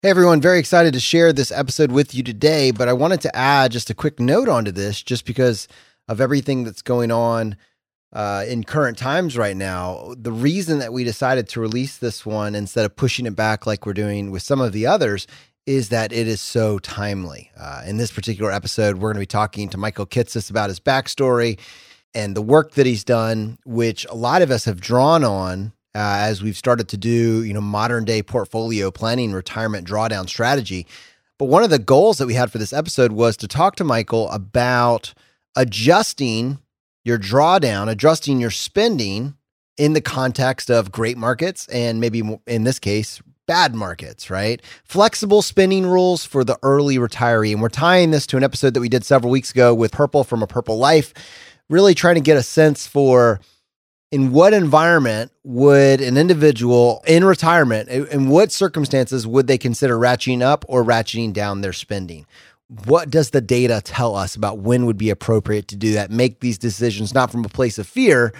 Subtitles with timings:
[0.00, 3.34] Hey everyone, very excited to share this episode with you today, but I wanted to
[3.34, 5.66] add just a quick note onto this just because
[6.06, 7.56] of everything that's going on
[8.12, 10.14] uh, in current times right now.
[10.16, 13.86] The reason that we decided to release this one instead of pushing it back like
[13.86, 15.26] we're doing with some of the others
[15.66, 17.50] is that it is so timely.
[17.58, 20.78] Uh, in this particular episode, we're going to be talking to Michael Kitces about his
[20.78, 21.58] backstory
[22.14, 26.18] and the work that he's done, which a lot of us have drawn on uh,
[26.20, 30.86] as we've started to do, you know, modern day portfolio planning, retirement drawdown strategy.
[31.38, 33.84] But one of the goals that we had for this episode was to talk to
[33.84, 35.12] Michael about
[35.56, 36.58] adjusting
[37.04, 39.34] your drawdown, adjusting your spending
[39.76, 44.62] in the context of great markets and maybe in this case, bad markets, right?
[44.84, 47.50] Flexible spending rules for the early retiree.
[47.50, 50.22] And we're tying this to an episode that we did several weeks ago with Purple
[50.22, 51.12] from a Purple Life,
[51.68, 53.40] really trying to get a sense for
[54.10, 60.42] in what environment would an individual in retirement, in what circumstances would they consider ratcheting
[60.42, 62.26] up or ratcheting down their spending?
[62.84, 66.10] What does the data tell us about when would be appropriate to do that?
[66.10, 68.32] Make these decisions not from a place of fear,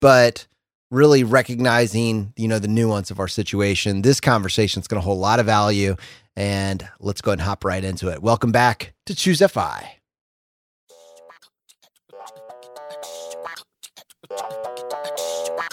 [0.00, 0.46] but
[0.90, 4.02] really recognizing, you know, the nuance of our situation.
[4.02, 5.96] This conversation is going to hold a lot of value
[6.36, 8.22] and let's go ahead and hop right into it.
[8.22, 9.95] Welcome back to Choose FI.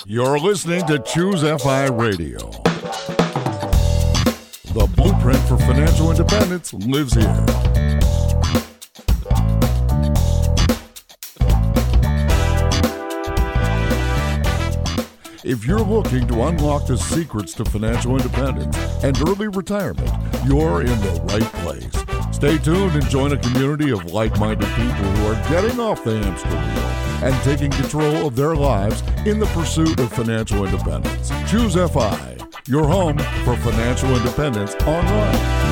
[0.06, 2.38] You're listening to Choose FI Radio.
[4.73, 7.45] The blueprint for financial independence lives here.
[15.45, 20.12] If you're looking to unlock the secrets to financial independence and early retirement,
[20.45, 22.36] you're in the right place.
[22.36, 26.20] Stay tuned and join a community of like minded people who are getting off the
[26.20, 31.32] hamster wheel and taking control of their lives in the pursuit of financial independence.
[31.50, 35.62] Choose FI, your home for financial independence online.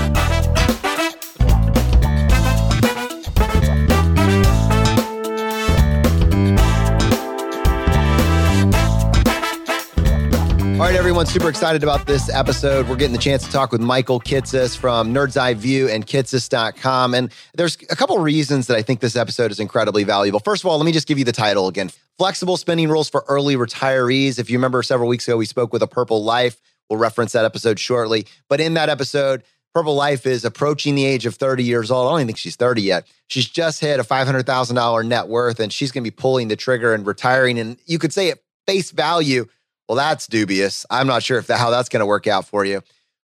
[11.21, 12.89] Everyone, super excited about this episode.
[12.89, 17.13] We're getting the chance to talk with Michael Kitces from Nerd's Eye View and Kitces.com.
[17.13, 20.39] And there's a couple reasons that I think this episode is incredibly valuable.
[20.39, 23.23] First of all, let me just give you the title again Flexible Spending Rules for
[23.27, 24.39] Early Retirees.
[24.39, 26.59] If you remember several weeks ago, we spoke with a Purple Life.
[26.89, 28.25] We'll reference that episode shortly.
[28.49, 29.43] But in that episode,
[29.75, 32.07] Purple Life is approaching the age of 30 years old.
[32.07, 33.05] I don't even think she's 30 yet.
[33.27, 36.95] She's just hit a $500,000 net worth and she's going to be pulling the trigger
[36.95, 37.59] and retiring.
[37.59, 39.45] And you could say at face value,
[39.91, 40.85] well, that's dubious.
[40.89, 42.81] I'm not sure if that, how that's going to work out for you.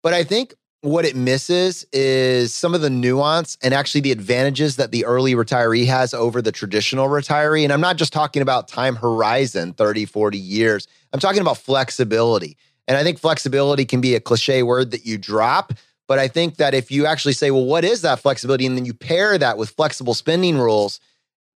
[0.03, 4.75] But I think what it misses is some of the nuance and actually the advantages
[4.75, 7.63] that the early retiree has over the traditional retiree.
[7.63, 10.87] And I'm not just talking about time horizon, 30, 40 years.
[11.13, 12.57] I'm talking about flexibility.
[12.87, 15.73] And I think flexibility can be a cliche word that you drop.
[16.07, 18.67] But I think that if you actually say, well, what is that flexibility?
[18.67, 20.99] And then you pair that with flexible spending rules,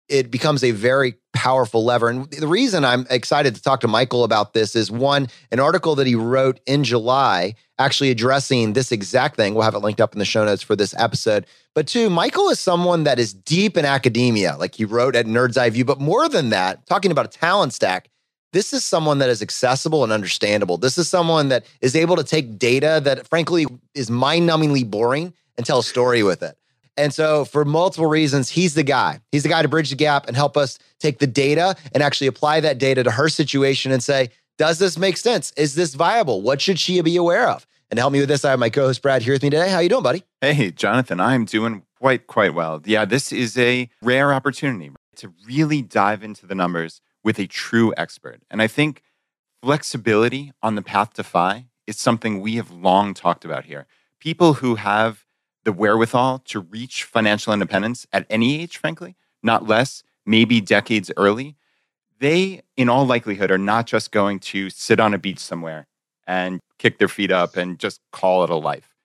[0.08, 2.10] it becomes a very powerful lever.
[2.10, 5.96] And the reason I'm excited to talk to Michael about this is one, an article
[5.96, 9.54] that he wrote in July actually addressing this exact thing.
[9.54, 11.46] We'll have it linked up in the show notes for this episode.
[11.74, 15.58] But two, Michael is someone that is deep in academia, like he wrote at Nerd's
[15.58, 15.86] Eye View.
[15.86, 18.10] But more than that, talking about a talent stack,
[18.54, 20.78] this is someone that is accessible and understandable.
[20.78, 25.34] This is someone that is able to take data that, frankly, is mind numbingly boring
[25.58, 26.58] and tell a story with it.
[26.98, 29.20] And so, for multiple reasons, he's the guy.
[29.32, 32.28] He's the guy to bridge the gap and help us take the data and actually
[32.28, 35.52] apply that data to her situation and say, does this make sense?
[35.58, 36.42] Is this viable?
[36.42, 37.68] What should she be aware of?
[37.90, 39.70] And to help me with this, I have my co-host Brad here with me today.
[39.70, 40.24] How you doing, buddy?
[40.42, 42.82] Hey, Jonathan, I'm doing quite quite well.
[42.86, 47.94] Yeah, this is a rare opportunity to really dive into the numbers with a true
[47.98, 48.42] expert.
[48.50, 49.02] And I think
[49.62, 53.86] flexibility on the path to FI is something we have long talked about here.
[54.20, 55.25] People who have
[55.66, 61.56] the wherewithal to reach financial independence at any age, frankly, not less, maybe decades early,
[62.20, 65.88] they, in all likelihood, are not just going to sit on a beach somewhere
[66.26, 68.96] and kick their feet up and just call it a life.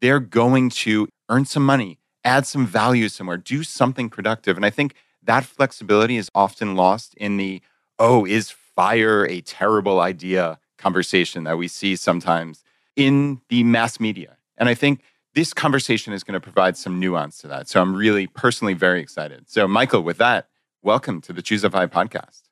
[0.00, 4.56] They're going to earn some money, add some value somewhere, do something productive.
[4.56, 7.60] And I think that flexibility is often lost in the,
[7.98, 12.62] oh, is fire a terrible idea conversation that we see sometimes
[12.96, 14.36] in the mass media.
[14.56, 15.00] And I think
[15.34, 17.68] this conversation is going to provide some nuance to that.
[17.68, 19.48] So I'm really personally very excited.
[19.48, 20.48] So, Michael, with that,
[20.82, 22.42] welcome to the Choose a FI podcast.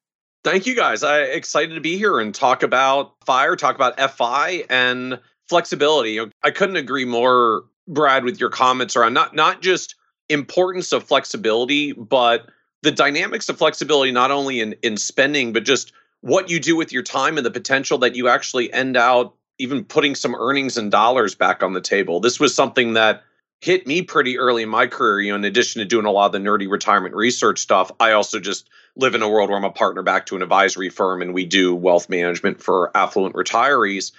[0.45, 1.05] Thank you guys.
[1.05, 6.19] I'm excited to be here and talk about fire, talk about FI and flexibility.
[6.43, 9.95] I couldn't agree more, Brad, with your comments around not not just
[10.29, 12.51] importance of flexibility, but
[12.83, 15.93] the dynamics of flexibility, not only in, in spending, but just
[16.23, 19.85] what you do with your time and the potential that you actually end out even
[19.85, 22.19] putting some earnings and dollars back on the table.
[22.19, 23.23] This was something that
[23.61, 25.21] hit me pretty early in my career.
[25.21, 28.11] You know, in addition to doing a lot of the nerdy retirement research stuff, I
[28.11, 31.23] also just live in a world where I'm a partner back to an advisory firm
[31.23, 34.11] and we do wealth management for affluent retirees.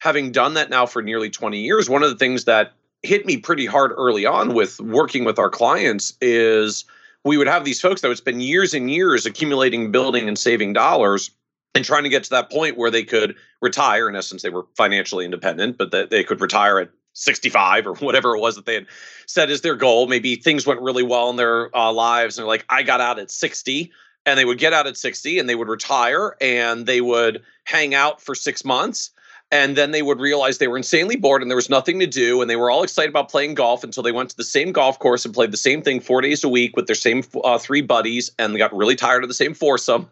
[0.00, 2.72] Having done that now for nearly 20 years, one of the things that
[3.02, 6.84] hit me pretty hard early on with working with our clients is
[7.24, 10.74] we would have these folks that would spend years and years accumulating, building, and saving
[10.74, 11.30] dollars
[11.74, 14.08] and trying to get to that point where they could retire.
[14.08, 18.36] In essence, they were financially independent, but that they could retire at 65 or whatever
[18.36, 18.86] it was that they had
[19.26, 20.06] set as their goal.
[20.06, 23.18] Maybe things went really well in their uh, lives and they're like, I got out
[23.18, 23.90] at 60.
[24.24, 27.92] And they would get out at 60 and they would retire and they would hang
[27.92, 29.10] out for six months.
[29.50, 32.40] And then they would realize they were insanely bored and there was nothing to do.
[32.40, 35.00] And they were all excited about playing golf until they went to the same golf
[35.00, 37.82] course and played the same thing four days a week with their same uh, three
[37.82, 38.30] buddies.
[38.38, 40.08] And they got really tired of the same foursome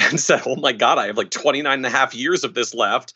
[0.10, 2.74] and said, Oh my God, I have like 29 and a half years of this
[2.74, 3.14] left.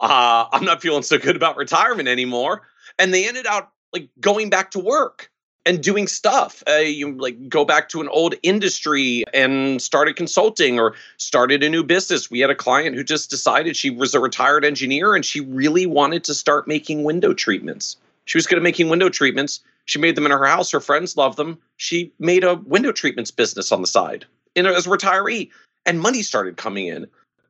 [0.00, 2.62] Uh, I'm not feeling so good about retirement anymore
[2.98, 5.30] and they ended up like going back to work
[5.64, 6.62] and doing stuff.
[6.68, 11.68] Uh, you like go back to an old industry and started consulting or started a
[11.68, 12.30] new business.
[12.30, 15.86] We had a client who just decided she was a retired engineer and she really
[15.86, 17.96] wanted to start making window treatments.
[18.24, 19.60] She was good at making window treatments.
[19.84, 20.70] She made them in her house.
[20.70, 21.58] Her friends loved them.
[21.76, 24.24] She made a window treatments business on the side
[24.54, 25.50] in, as a retiree,
[25.86, 27.06] and money started coming in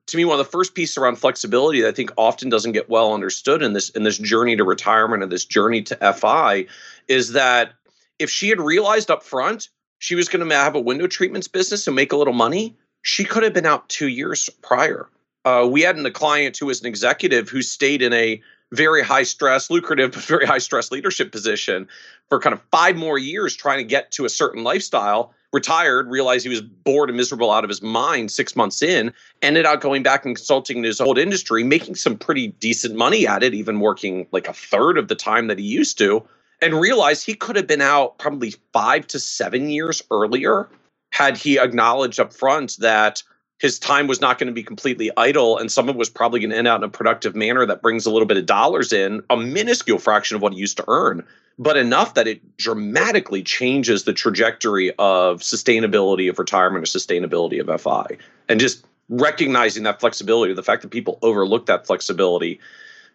[0.07, 2.89] to me one of the first pieces around flexibility that I think often doesn't get
[2.89, 6.67] well understood in this in this journey to retirement and this journey to FI
[7.09, 7.73] is that
[8.19, 9.69] if she had realized up front
[9.99, 13.23] she was going to have a window treatments business and make a little money, she
[13.23, 15.09] could have been out two years prior.
[15.45, 18.43] Uh, we had a client who was an executive who stayed in a
[18.73, 21.87] very high stress, lucrative, but very high stress leadership position
[22.29, 26.45] for kind of five more years trying to get to a certain lifestyle retired, realized
[26.45, 29.13] he was bored and miserable out of his mind six months in,
[29.43, 33.27] ended up going back and consulting in his old industry, making some pretty decent money
[33.27, 36.23] at it, even working like a third of the time that he used to,
[36.61, 40.69] and realized he could have been out probably five to seven years earlier
[41.11, 43.23] had he acknowledged up front that
[43.63, 46.41] his time was not going to be completely idle and some of it was probably
[46.41, 48.93] going to end out in a productive manner that brings a little bit of dollars
[48.93, 51.25] in, a minuscule fraction of what he used to earn
[51.59, 57.81] but enough that it dramatically changes the trajectory of sustainability of retirement or sustainability of
[57.81, 58.19] FI.
[58.49, 62.59] And just recognizing that flexibility, the fact that people overlook that flexibility,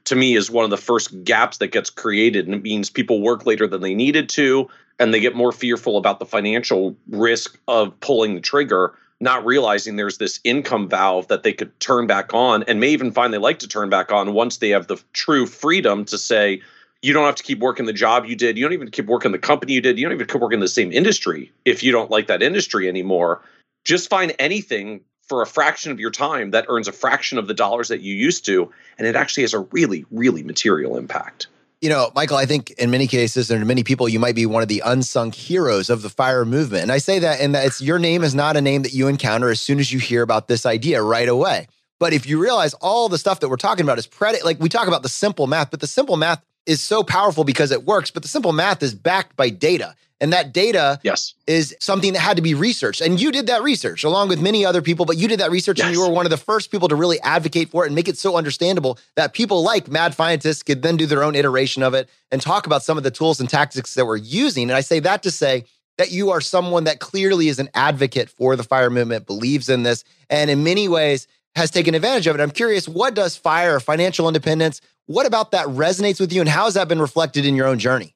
[0.06, 2.46] to me is one of the first gaps that gets created.
[2.46, 5.98] And it means people work later than they needed to, and they get more fearful
[5.98, 11.44] about the financial risk of pulling the trigger, not realizing there's this income valve that
[11.44, 14.34] they could turn back on and may even find they like to turn back on
[14.34, 16.62] once they have the true freedom to say,
[17.02, 18.58] you don't have to keep working the job you did.
[18.58, 19.98] You don't even keep working the company you did.
[19.98, 23.42] You don't even keep working the same industry if you don't like that industry anymore.
[23.86, 27.54] Just find anything for a fraction of your time that earns a fraction of the
[27.54, 28.72] dollars that you used to.
[28.98, 31.48] And it actually has a really, really material impact.
[31.80, 34.64] You know, Michael, I think in many cases and many people, you might be one
[34.64, 36.82] of the unsung heroes of the fire movement.
[36.82, 39.08] And I say that in that it's your name is not a name that you
[39.08, 41.68] encounter as soon as you hear about this idea right away.
[42.00, 44.70] But if you realize all the stuff that we're talking about is credit, like we
[44.70, 48.10] talk about the simple math, but the simple math is so powerful because it works,
[48.10, 49.94] but the simple math is backed by data.
[50.20, 51.36] And that data yes.
[51.46, 53.02] is something that had to be researched.
[53.02, 55.78] And you did that research along with many other people, but you did that research
[55.78, 55.86] yes.
[55.86, 58.08] and you were one of the first people to really advocate for it and make
[58.08, 61.94] it so understandable that people like mad scientists could then do their own iteration of
[61.94, 64.70] it and talk about some of the tools and tactics that we're using.
[64.70, 65.66] And I say that to say
[65.98, 69.84] that you are someone that clearly is an advocate for the fire movement, believes in
[69.84, 72.42] this, and in many ways has taken advantage of it.
[72.42, 76.66] I'm curious, what does fire, financial independence, what about that resonates with you and how
[76.66, 78.14] has that been reflected in your own journey?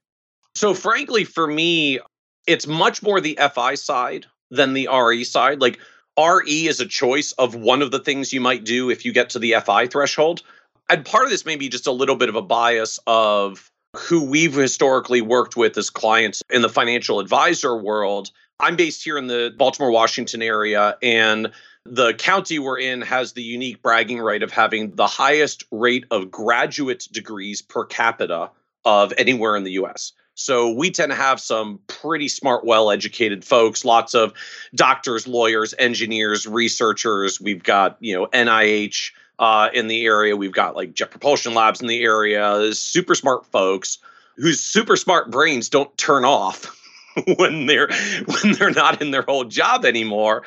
[0.55, 1.99] So, frankly, for me,
[2.47, 5.61] it's much more the FI side than the RE side.
[5.61, 5.79] Like,
[6.19, 9.29] RE is a choice of one of the things you might do if you get
[9.31, 10.43] to the FI threshold.
[10.89, 14.23] And part of this may be just a little bit of a bias of who
[14.23, 18.31] we've historically worked with as clients in the financial advisor world.
[18.59, 21.51] I'm based here in the Baltimore, Washington area, and
[21.85, 26.29] the county we're in has the unique bragging right of having the highest rate of
[26.29, 28.51] graduate degrees per capita
[28.85, 30.13] of anywhere in the US.
[30.41, 34.33] So we tend to have some pretty smart, well educated folks, lots of
[34.75, 37.39] doctors, lawyers, engineers, researchers.
[37.39, 40.35] We've got, you know, NIH uh, in the area.
[40.35, 42.73] We've got like Jet Propulsion Labs in the area.
[42.73, 43.97] super smart folks
[44.37, 46.65] whose super smart brains don't turn off
[47.37, 47.89] when they're
[48.25, 50.43] when they're not in their whole job anymore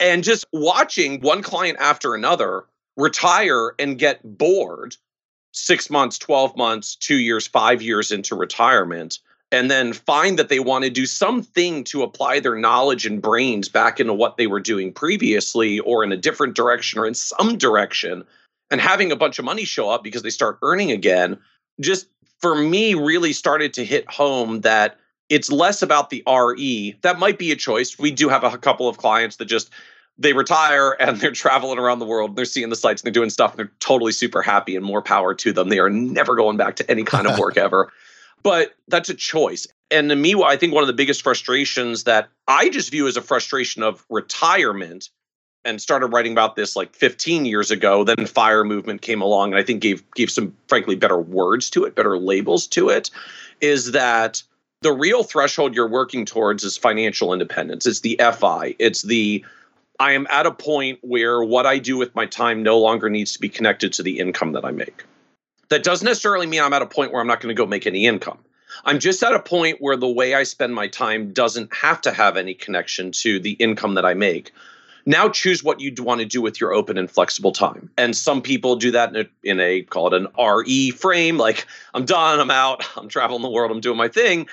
[0.00, 2.64] and just watching one client after another
[2.96, 4.96] retire and get bored
[5.52, 9.18] six months, 12 months, two years, five years into retirement,
[9.54, 13.68] and then find that they want to do something to apply their knowledge and brains
[13.68, 17.56] back into what they were doing previously or in a different direction or in some
[17.56, 18.24] direction.
[18.70, 21.38] and having a bunch of money show up because they start earning again
[21.80, 22.08] just
[22.40, 26.96] for me really started to hit home that it's less about the RE.
[27.02, 27.98] That might be a choice.
[27.98, 29.70] We do have a couple of clients that just
[30.18, 32.36] they retire and they're traveling around the world.
[32.36, 35.02] They're seeing the sights and they're doing stuff and they're totally super happy and more
[35.02, 35.68] power to them.
[35.68, 37.92] They are never going back to any kind of work ever.
[38.44, 39.66] But that's a choice.
[39.90, 43.16] And to me, I think one of the biggest frustrations that I just view as
[43.16, 45.08] a frustration of retirement
[45.64, 48.04] and started writing about this like 15 years ago.
[48.04, 51.84] Then fire movement came along and I think gave gave some frankly better words to
[51.84, 53.10] it, better labels to it,
[53.60, 54.42] is that
[54.82, 57.86] the real threshold you're working towards is financial independence.
[57.86, 58.76] It's the FI.
[58.78, 59.44] It's the
[59.98, 63.32] I am at a point where what I do with my time no longer needs
[63.32, 65.04] to be connected to the income that I make.
[65.74, 67.84] That doesn't necessarily mean I'm at a point where I'm not going to go make
[67.84, 68.38] any income.
[68.84, 72.12] I'm just at a point where the way I spend my time doesn't have to
[72.12, 74.52] have any connection to the income that I make.
[75.04, 77.90] Now choose what you want to do with your open and flexible time.
[77.98, 81.66] And some people do that in a, in a call it an RE frame, like
[81.92, 84.46] I'm done, I'm out, I'm traveling the world, I'm doing my thing.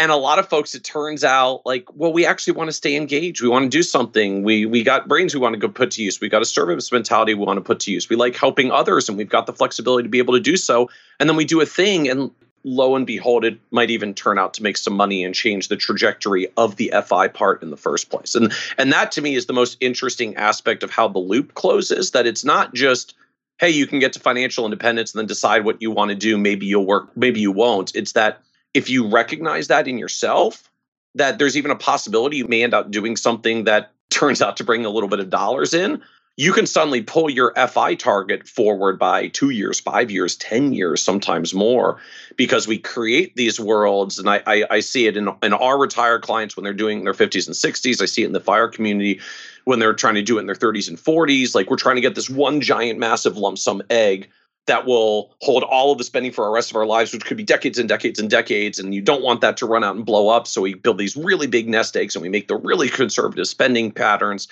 [0.00, 2.96] And a lot of folks, it turns out like, well, we actually want to stay
[2.96, 3.42] engaged.
[3.42, 4.42] We want to do something.
[4.42, 6.22] We we got brains we want to go put to use.
[6.22, 8.08] We got a service mentality we want to put to use.
[8.08, 10.88] We like helping others and we've got the flexibility to be able to do so.
[11.18, 12.30] And then we do a thing and
[12.64, 15.76] lo and behold, it might even turn out to make some money and change the
[15.76, 18.34] trajectory of the FI part in the first place.
[18.34, 22.12] And and that to me is the most interesting aspect of how the loop closes.
[22.12, 23.14] That it's not just
[23.58, 26.38] hey, you can get to financial independence and then decide what you want to do.
[26.38, 27.94] Maybe you'll work, maybe you won't.
[27.94, 28.40] It's that
[28.74, 30.70] if you recognize that in yourself,
[31.14, 34.64] that there's even a possibility you may end up doing something that turns out to
[34.64, 36.02] bring a little bit of dollars in
[36.40, 41.02] you can suddenly pull your FI target forward by two years, five years, 10 years,
[41.02, 41.98] sometimes more,
[42.36, 44.18] because we create these worlds.
[44.18, 47.12] And I, I, I, see it in, in our retired clients when they're doing their
[47.12, 48.00] 50s and 60s.
[48.00, 49.20] I see it in the fire community
[49.64, 51.54] when they're trying to do it in their 30s and 40s.
[51.54, 54.30] Like we're trying to get this one giant, massive lump sum egg
[54.66, 57.36] that will hold all of the spending for our rest of our lives, which could
[57.36, 58.78] be decades and decades and decades.
[58.78, 60.46] And you don't want that to run out and blow up.
[60.46, 63.90] So we build these really big nest eggs and we make the really conservative spending
[63.90, 64.48] patterns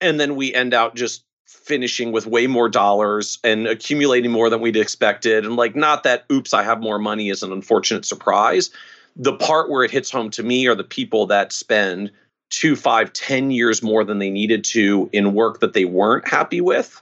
[0.00, 4.60] and then we end out just finishing with way more dollars and accumulating more than
[4.60, 8.70] we'd expected and like not that oops i have more money is an unfortunate surprise
[9.16, 12.10] the part where it hits home to me are the people that spend
[12.50, 16.60] two five ten years more than they needed to in work that they weren't happy
[16.60, 17.00] with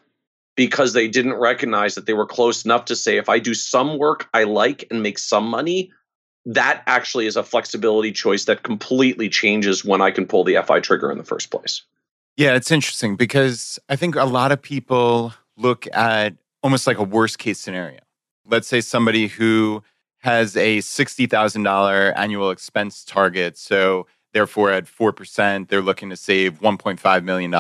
[0.57, 3.99] because they didn't recognize that they were close enough to say if i do some
[3.99, 5.91] work i like and make some money
[6.45, 10.81] that actually is a flexibility choice that completely changes when i can pull the fi
[10.81, 11.83] trigger in the first place
[12.37, 17.03] yeah, it's interesting because I think a lot of people look at almost like a
[17.03, 18.01] worst case scenario.
[18.47, 19.83] Let's say somebody who
[20.21, 23.59] has a $60,000 annual expense target.
[23.59, 27.51] So therefore, at 4%, they're looking to save $1.5 million.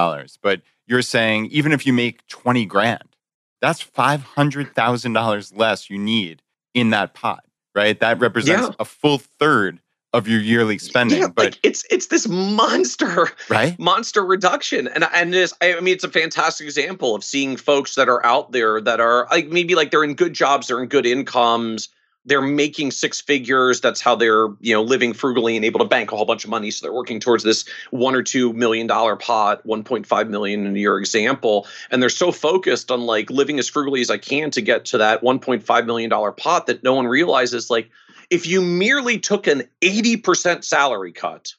[0.40, 3.16] But you're saying even if you make 20 grand,
[3.60, 6.42] that's $500,000 less you need
[6.74, 7.98] in that pot, right?
[8.00, 8.74] That represents yeah.
[8.78, 9.80] a full third
[10.12, 11.20] of your yearly spending.
[11.20, 13.78] Yeah, but like it's it's this monster, right?
[13.78, 18.08] Monster reduction, and and this I mean it's a fantastic example of seeing folks that
[18.08, 21.06] are out there that are like maybe like they're in good jobs, they're in good
[21.06, 21.88] incomes,
[22.24, 23.80] they're making six figures.
[23.80, 26.50] That's how they're you know living frugally and able to bank a whole bunch of
[26.50, 26.70] money.
[26.70, 30.66] So they're working towards this one or two million dollar pot, one point five million
[30.66, 34.50] in your example, and they're so focused on like living as frugally as I can
[34.52, 37.90] to get to that one point five million dollar pot that no one realizes like
[38.30, 41.54] if you merely took an 80% salary cut,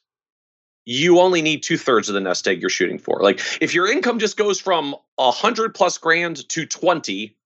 [0.84, 3.20] you only need two thirds of the nest egg you're shooting for.
[3.22, 7.36] Like if your income just goes from a hundred plus grand to 20,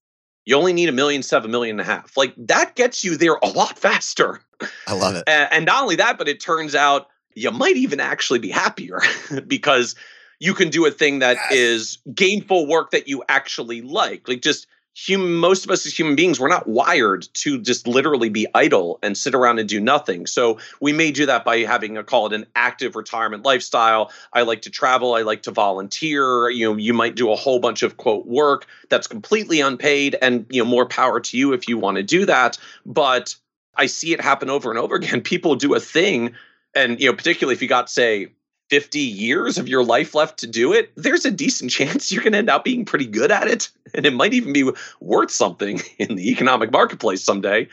[0.48, 2.16] you only need a million, seven million and a half.
[2.16, 4.40] Like that gets you there a lot faster.
[4.86, 5.24] I love it.
[5.26, 9.02] And, and not only that, but it turns out you might even actually be happier
[9.46, 9.94] because
[10.38, 11.52] you can do a thing that yes.
[11.52, 14.26] is gainful work that you actually like.
[14.26, 14.66] Like just
[14.98, 18.98] human most of us as human beings we're not wired to just literally be idle
[19.00, 20.26] and sit around and do nothing.
[20.26, 24.10] So we may do that by having a call it an active retirement lifestyle.
[24.32, 27.60] I like to travel i like to volunteer you know you might do a whole
[27.60, 31.68] bunch of quote work that's completely unpaid and you know more power to you if
[31.68, 32.58] you want to do that.
[32.84, 33.36] But
[33.76, 35.20] i see it happen over and over again.
[35.32, 36.34] People do a thing
[36.74, 38.28] and you know particularly if you got say
[38.68, 42.32] 50 years of your life left to do it, there's a decent chance you're going
[42.32, 43.70] to end up being pretty good at it.
[43.94, 44.70] And it might even be
[45.00, 47.68] worth something in the economic marketplace someday.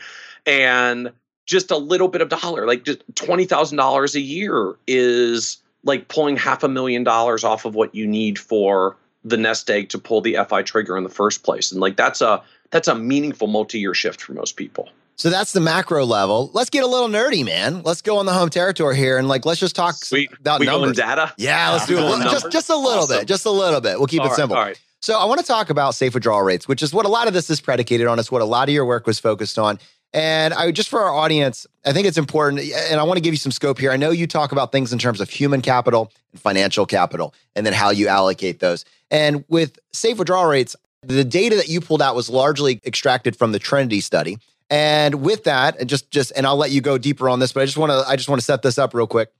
[0.46, 1.12] And
[1.44, 6.62] just a little bit of dollar, like just $20,000 a year is like pulling half
[6.62, 10.38] a million dollars off of what you need for the nest egg to pull the
[10.48, 11.70] FI trigger in the first place.
[11.70, 14.88] And like that's a that's a meaningful multi-year shift for most people.
[15.16, 16.50] So that's the macro level.
[16.52, 17.82] Let's get a little nerdy, man.
[17.82, 20.30] Let's go on the home territory here and like let's just talk Sweet.
[20.38, 20.96] about we numbers.
[20.96, 21.32] data.
[21.38, 22.22] Yeah, let's do it.
[22.22, 23.20] Just just a little awesome.
[23.20, 23.28] bit.
[23.28, 23.98] Just a little bit.
[23.98, 24.56] We'll keep all it simple.
[24.56, 24.80] Right, all right.
[25.00, 27.34] So I want to talk about safe withdrawal rates, which is what a lot of
[27.34, 28.18] this is predicated on.
[28.18, 29.78] It's what a lot of your work was focused on.
[30.12, 33.32] And I just for our audience, I think it's important, and I want to give
[33.32, 33.92] you some scope here.
[33.92, 37.64] I know you talk about things in terms of human capital and financial capital, and
[37.64, 38.84] then how you allocate those.
[39.10, 43.52] And with safe withdrawal rates, the data that you pulled out was largely extracted from
[43.52, 44.38] the Trinity study.
[44.68, 47.62] And with that, and just just and I'll let you go deeper on this, but
[47.62, 49.30] I just want to I just want to set this up real quick.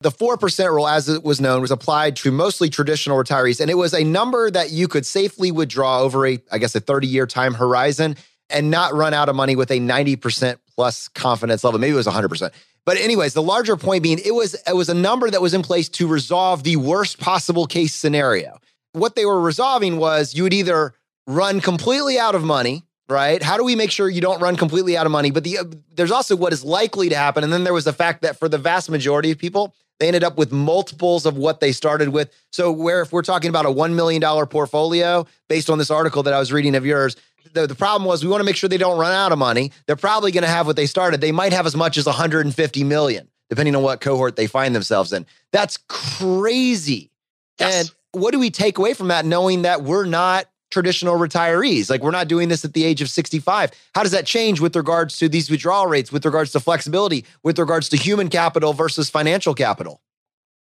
[0.00, 3.58] The 4% rule, as it was known, was applied to mostly traditional retirees.
[3.60, 6.80] And it was a number that you could safely withdraw over a, I guess, a
[6.80, 8.16] 30 year time horizon
[8.48, 11.80] and not run out of money with a 90% plus confidence level.
[11.80, 12.52] Maybe it was 100%.
[12.84, 15.62] But anyways, the larger point being it was it was a number that was in
[15.62, 18.58] place to resolve the worst possible case scenario.
[18.92, 20.94] What they were resolving was you would either
[21.26, 23.42] run completely out of money, right?
[23.42, 25.30] How do we make sure you don't run completely out of money?
[25.30, 27.92] But the uh, there's also what is likely to happen and then there was the
[27.92, 31.60] fact that for the vast majority of people, they ended up with multiples of what
[31.60, 32.32] they started with.
[32.52, 36.22] So where if we're talking about a 1 million dollar portfolio based on this article
[36.24, 37.16] that I was reading of yours,
[37.52, 39.72] the, the problem was we want to make sure they don't run out of money.
[39.86, 41.20] They're probably going to have what they started.
[41.20, 45.12] They might have as much as 150 million, depending on what cohort they find themselves
[45.12, 45.26] in.
[45.52, 47.10] That's crazy.
[47.58, 47.80] Yes.
[47.80, 51.90] And what do we take away from that, knowing that we're not traditional retirees?
[51.90, 53.70] Like we're not doing this at the age of 65.
[53.94, 57.58] How does that change with regards to these withdrawal rates, with regards to flexibility, with
[57.58, 60.00] regards to human capital versus financial capital?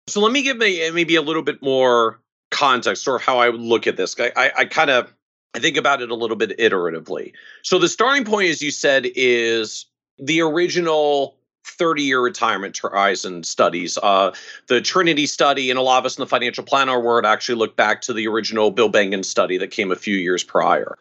[0.06, 2.20] So let me give maybe a little bit more
[2.50, 4.14] context or how I would look at this.
[4.18, 5.12] I, I, I kind of
[5.54, 7.32] I think about it a little bit iteratively.
[7.62, 9.86] So the starting point, as you said, is
[10.18, 13.98] the original 30 year retirement horizon studies.
[14.02, 14.32] Uh,
[14.68, 17.76] the Trinity study, and a lot of us in the financial planner world actually look
[17.76, 20.96] back to the original Bill Bengen study that came a few years prior.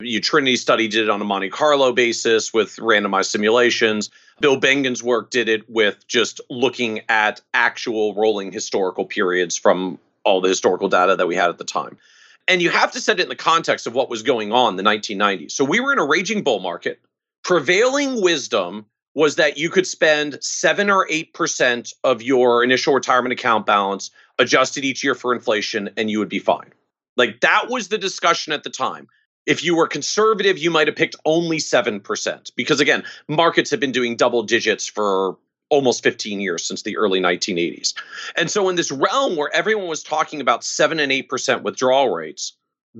[0.00, 4.10] You Trinity study did it on a Monte Carlo basis with randomized simulations.
[4.40, 10.42] Bill Bengen's work did it with just looking at actual rolling historical periods from all
[10.42, 11.96] the historical data that we had at the time.
[12.48, 14.76] And you have to set it in the context of what was going on in
[14.76, 15.52] the 1990s.
[15.52, 17.00] So we were in a raging bull market.
[17.42, 18.86] Prevailing wisdom
[19.16, 24.10] was that you could spend seven or eight percent of your initial retirement account balance
[24.38, 26.70] adjusted each year for inflation, and you would be fine.
[27.16, 29.08] Like that was the discussion at the time.
[29.46, 32.50] If you were conservative, you might have picked only 7%.
[32.56, 35.38] Because again, markets have been doing double digits for
[35.70, 37.94] almost 15 years since the early 1980s.
[38.36, 42.52] And so, in this realm where everyone was talking about 7 and 8% withdrawal rates,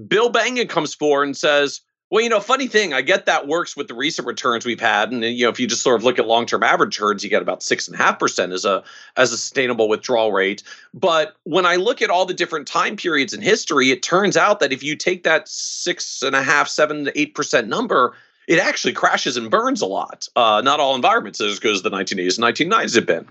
[0.09, 3.76] Bill Bengen comes forward and says, well, you know, funny thing, I get that works
[3.76, 6.20] with the recent returns we've had, and you know, if you just sort of look
[6.20, 8.84] at long-term average returns, you get about six and a half percent as a
[9.16, 10.62] as a sustainable withdrawal rate.
[10.94, 14.60] But when I look at all the different time periods in history, it turns out
[14.60, 18.14] that if you take that six and a half, seven to eight percent number,
[18.46, 20.28] it actually crashes and burns a lot.
[20.36, 23.26] Uh, not all environments as good as the 1980s and 1990s have been.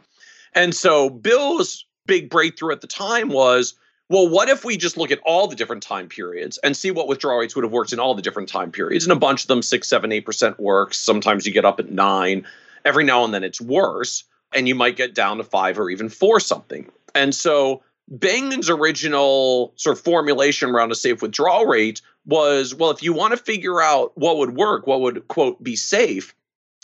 [0.54, 3.74] And so Bill's big breakthrough at the time was
[4.10, 7.08] well, what if we just look at all the different time periods and see what
[7.08, 9.06] withdrawal rates would have worked in all the different time periods?
[9.06, 10.98] And a bunch of them, six, seven, eight percent works.
[10.98, 12.46] Sometimes you get up at nine.
[12.84, 16.10] Every now and then it's worse, and you might get down to five or even
[16.10, 16.88] four something.
[17.16, 23.02] And so Bengen's original sort of formulation around a safe withdrawal rate was well, if
[23.02, 26.36] you want to figure out what would work, what would quote be safe,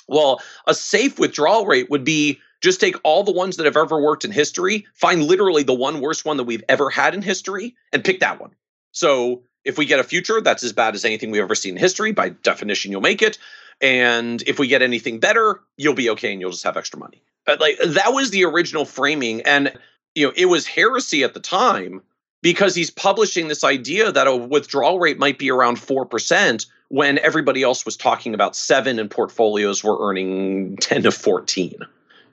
[0.07, 4.01] well, a safe withdrawal rate would be just take all the ones that have ever
[4.01, 7.75] worked in history, find literally the one worst one that we've ever had in history,
[7.91, 8.51] and pick that one.
[8.91, 11.79] So if we get a future that's as bad as anything we've ever seen in
[11.79, 13.37] history, by definition, you'll make it.
[13.81, 17.21] And if we get anything better, you'll be okay and you'll just have extra money.
[17.45, 19.41] But like that was the original framing.
[19.41, 19.73] And
[20.13, 22.01] you know, it was heresy at the time
[22.41, 27.63] because he's publishing this idea that a withdrawal rate might be around 4% when everybody
[27.63, 31.77] else was talking about 7 and portfolios were earning 10 to 14.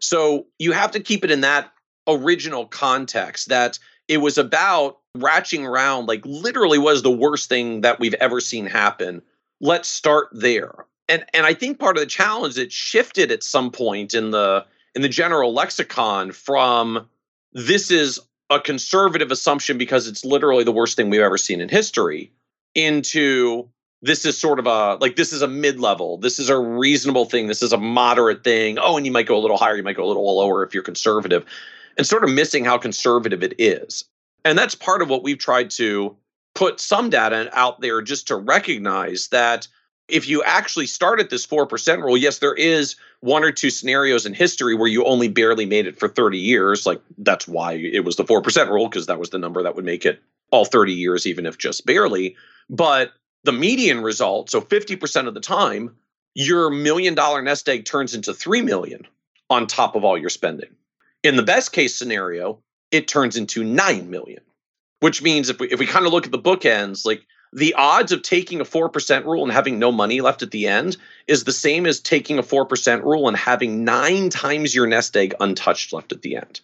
[0.00, 1.72] So you have to keep it in that
[2.06, 8.00] original context that it was about ratcheting around like literally was the worst thing that
[8.00, 9.22] we've ever seen happen.
[9.60, 10.86] Let's start there.
[11.08, 14.64] And and I think part of the challenge it shifted at some point in the
[14.94, 17.08] in the general lexicon from
[17.52, 21.68] this is a conservative assumption because it's literally the worst thing we've ever seen in
[21.68, 22.32] history
[22.74, 23.68] into
[24.02, 26.18] this is sort of a like this is a mid-level.
[26.18, 27.46] This is a reasonable thing.
[27.46, 28.78] This is a moderate thing.
[28.78, 29.76] Oh and you might go a little higher.
[29.76, 31.44] You might go a little lower if you're conservative.
[31.96, 34.04] And sort of missing how conservative it is.
[34.44, 36.16] And that's part of what we've tried to
[36.54, 39.66] put some data out there just to recognize that
[40.06, 44.24] if you actually start at this 4% rule yes there is one or two scenarios
[44.24, 46.86] in history where you only barely made it for 30 years.
[46.86, 49.84] Like that's why it was the 4% rule because that was the number that would
[49.84, 52.36] make it all 30 years even if just barely.
[52.70, 53.12] But
[53.44, 55.96] the median result, so 50% of the time,
[56.34, 59.06] your million dollar nest egg turns into 3 million
[59.50, 60.70] on top of all your spending.
[61.22, 64.40] In the best case scenario, it turns into 9 million.
[65.00, 67.22] which means if we if we kind of look at the bookends, like
[67.52, 70.96] the odds of taking a 4% rule and having no money left at the end
[71.26, 75.34] is the same as taking a 4% rule and having nine times your nest egg
[75.40, 76.60] untouched left at the end.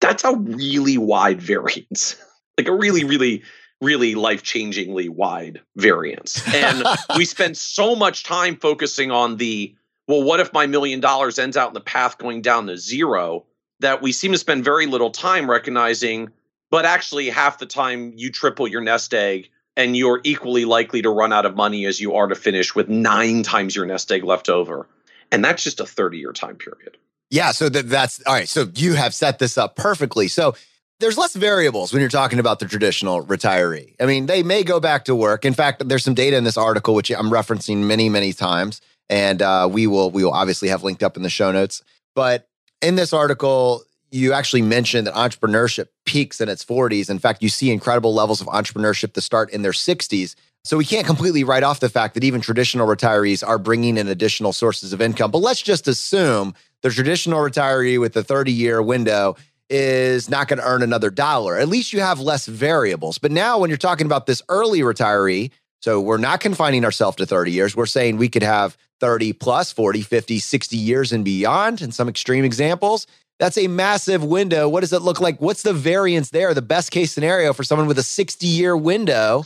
[0.00, 2.16] That's a really wide variance.
[2.56, 3.42] like a really, really,
[3.80, 6.42] really life changingly wide variance.
[6.54, 6.84] And
[7.16, 9.74] we spend so much time focusing on the,
[10.06, 13.44] well, what if my million dollars ends out in the path going down to zero?
[13.80, 16.30] That we seem to spend very little time recognizing,
[16.68, 21.10] but actually, half the time you triple your nest egg and you're equally likely to
[21.10, 24.24] run out of money as you are to finish with nine times your nest egg
[24.24, 24.88] left over.
[25.30, 26.96] And that's just a 30 year time period.
[27.30, 27.52] Yeah.
[27.52, 28.48] So that, that's all right.
[28.48, 30.26] So you have set this up perfectly.
[30.26, 30.56] So
[31.00, 33.94] there's less variables when you're talking about the traditional retiree.
[34.00, 35.44] I mean, they may go back to work.
[35.44, 38.80] In fact, there's some data in this article, which I'm referencing many, many times.
[39.08, 41.82] And uh, we will we will obviously have linked up in the show notes.
[42.14, 42.48] But
[42.82, 47.08] in this article, you actually mentioned that entrepreneurship peaks in its 40s.
[47.08, 50.34] In fact, you see incredible levels of entrepreneurship to start in their 60s.
[50.64, 54.08] So we can't completely write off the fact that even traditional retirees are bringing in
[54.08, 55.30] additional sources of income.
[55.30, 59.36] But let's just assume the traditional retiree with the 30 year window
[59.70, 61.58] is not going to earn another dollar.
[61.58, 63.18] At least you have less variables.
[63.18, 65.50] But now, when you're talking about this early retiree,
[65.80, 69.72] so we're not confining ourselves to 30 years, we're saying we could have 30 plus,
[69.72, 73.06] 40, 50, 60 years and beyond in some extreme examples.
[73.38, 74.68] That's a massive window.
[74.68, 75.40] What does it look like?
[75.40, 76.54] What's the variance there?
[76.54, 79.44] The best case scenario for someone with a 60 year window.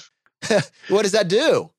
[0.88, 1.70] what does that do?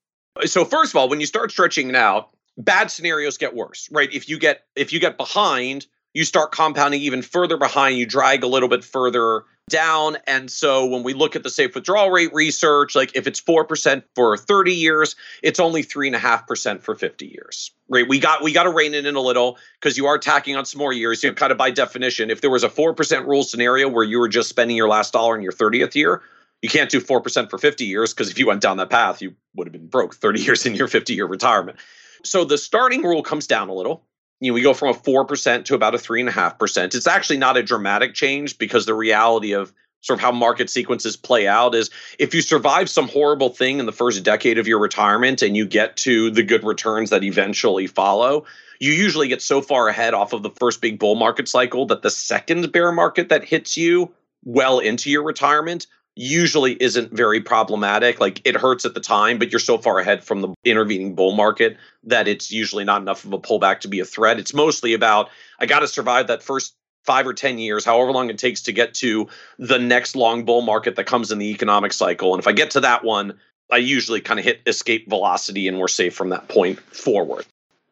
[0.44, 4.12] So first of all, when you start stretching it out, bad scenarios get worse, right?
[4.12, 8.44] If you get if you get behind, you start compounding even further behind, you drag
[8.44, 10.16] a little bit further down.
[10.26, 14.02] And so when we look at the safe withdrawal rate research, like if it's 4%
[14.14, 17.72] for 30 years, it's only 3.5% for 50 years.
[17.88, 18.08] Right.
[18.08, 20.64] We got we got to rein it in a little because you are tacking on
[20.64, 21.22] some more years.
[21.22, 24.18] You know, kind of by definition, if there was a 4% rule scenario where you
[24.18, 26.22] were just spending your last dollar in your 30th year,
[26.62, 29.34] you can't do 4% for 50 years because if you went down that path, you
[29.54, 31.78] would have been broke 30 years in your 50 year retirement.
[32.24, 34.02] So the starting rule comes down a little
[34.44, 36.94] you know, we go from a 4% to about a 3.5%.
[36.94, 41.16] It's actually not a dramatic change because the reality of sort of how market sequences
[41.16, 44.78] play out is if you survive some horrible thing in the first decade of your
[44.78, 48.44] retirement and you get to the good returns that eventually follow,
[48.80, 52.02] you usually get so far ahead off of the first big bull market cycle that
[52.02, 54.12] the second bear market that hits you
[54.44, 58.20] well into your retirement usually isn't very problematic.
[58.20, 61.32] Like it hurts at the time, but you're so far ahead from the intervening bull
[61.32, 64.38] market that it's usually not enough of a pullback to be a threat.
[64.38, 66.74] It's mostly about I got to survive that first
[67.04, 70.62] five or 10 years, however long it takes to get to the next long bull
[70.62, 72.32] market that comes in the economic cycle.
[72.32, 73.38] And if I get to that one,
[73.70, 77.44] I usually kind of hit escape velocity and we're safe from that point forward.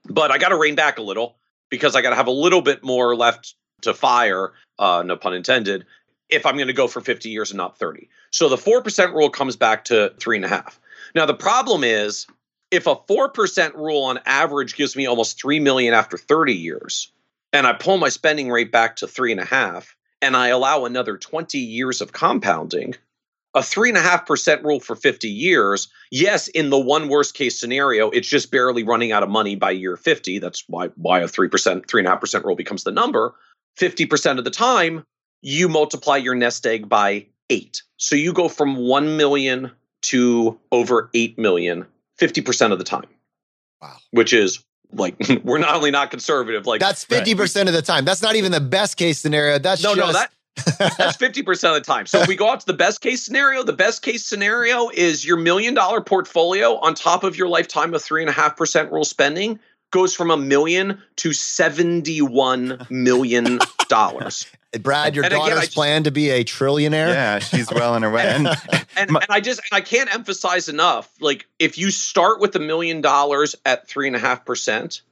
[0.08, 1.37] But I got to rein back a little
[1.70, 5.35] because I got to have a little bit more left to fire, uh, no pun
[5.35, 5.87] intended,
[6.33, 8.09] if I'm going to go for 50 years and not 30.
[8.31, 10.81] So the 4% rule comes back to three and a half.
[11.14, 12.27] Now, the problem is
[12.71, 17.12] if a 4% rule on average gives me almost 3 million after 30 years,
[17.53, 20.87] and I pull my spending rate back to three and a half, and I allow
[20.87, 22.95] another 20 years of compounding,
[23.55, 27.35] a three and a half percent rule for 50 years, yes, in the one worst
[27.35, 30.38] case scenario, it's just barely running out of money by year 50.
[30.38, 33.35] That's why why a three percent, three and a half percent rule becomes the number.
[33.79, 35.05] 50% of the time,
[35.42, 37.83] you multiply your nest egg by eight.
[37.98, 39.70] So you go from 1 million
[40.02, 41.87] to over 8 million
[42.18, 43.07] 50% of the time.
[43.81, 43.96] Wow.
[44.12, 47.68] Which is like we're not only not conservative, like that's 50% right.
[47.68, 48.05] of the time.
[48.05, 49.59] That's not even the best case scenario.
[49.59, 50.12] That's no, just...
[50.12, 50.31] no, that
[50.88, 52.07] that's 50% of the time.
[52.07, 55.24] So if we go out to the best case scenario, the best case scenario is
[55.24, 58.92] your million dollar portfolio on top of your lifetime of three and a half percent
[58.92, 59.59] rule spending
[59.90, 64.46] goes from a million to 71 million dollars.
[64.80, 67.08] Brad, your and daughter's again, just, plan to be a trillionaire.
[67.08, 68.26] Yeah, she's well on her way.
[68.26, 68.46] And,
[68.96, 71.11] and, and, I just I can't emphasize enough.
[71.20, 75.02] Like, if you start with a million dollars at three and a half percent,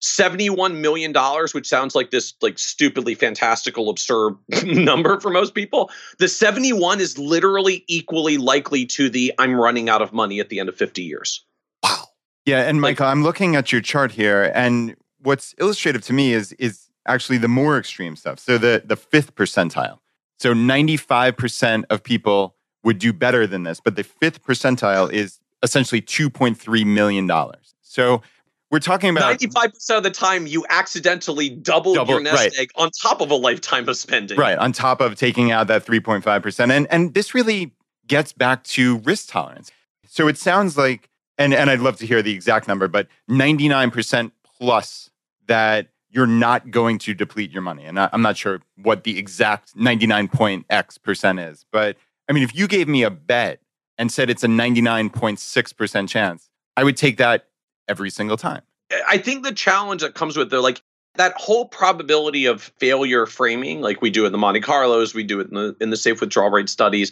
[0.00, 5.90] seventy-one million dollars, which sounds like this like stupidly fantastical, absurd number for most people,
[6.18, 10.58] the seventy-one is literally equally likely to the I'm running out of money at the
[10.58, 11.44] end of fifty years.
[11.84, 12.08] Wow.
[12.46, 16.32] Yeah, and Michael, like, I'm looking at your chart here, and what's illustrative to me
[16.32, 18.38] is is actually the more extreme stuff.
[18.38, 19.98] So the the fifth percentile.
[20.38, 26.02] So 95% of people would do better than this, but the fifth percentile is essentially
[26.02, 27.74] 2.3 million dollars.
[27.82, 28.22] So
[28.70, 32.58] we're talking about 95% of the time you accidentally double, double your nest right.
[32.58, 34.36] egg on top of a lifetime of spending.
[34.36, 36.70] Right, on top of taking out that 3.5%.
[36.72, 37.72] And and this really
[38.06, 39.70] gets back to risk tolerance.
[40.06, 44.32] So it sounds like and and I'd love to hear the exact number, but 99%
[44.58, 45.10] plus
[45.46, 47.84] that you're not going to deplete your money.
[47.84, 50.64] And I'm not sure what the exact 99.
[50.70, 51.96] x percent is, but
[52.28, 53.60] I mean, if you gave me a bet
[53.98, 57.48] and said it's a 99.6% chance, I would take that
[57.88, 58.62] every single time.
[59.08, 60.80] I think the challenge that comes with the like
[61.16, 65.40] that whole probability of failure framing, like we do in the Monte Carlos, we do
[65.40, 67.10] it in the in the safe withdrawal rate studies.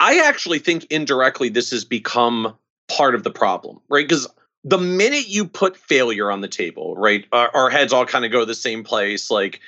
[0.00, 2.56] I actually think indirectly this has become
[2.88, 4.06] part of the problem, right?
[4.06, 4.26] Because
[4.64, 8.32] the minute you put failure on the table, right, our, our heads all kind of
[8.32, 9.60] go the same place, like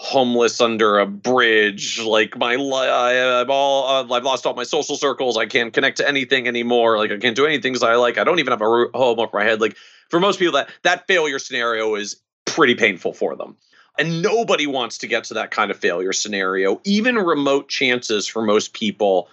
[0.00, 4.94] homeless under a bridge like my I, i've all uh, i've lost all my social
[4.94, 8.22] circles i can't connect to anything anymore like i can't do anything i like i
[8.22, 9.76] don't even have a home over my head like
[10.08, 13.56] for most people that that failure scenario is pretty painful for them.
[13.98, 16.80] And nobody wants to get to that kind of failure scenario.
[16.84, 19.28] Even remote chances for most people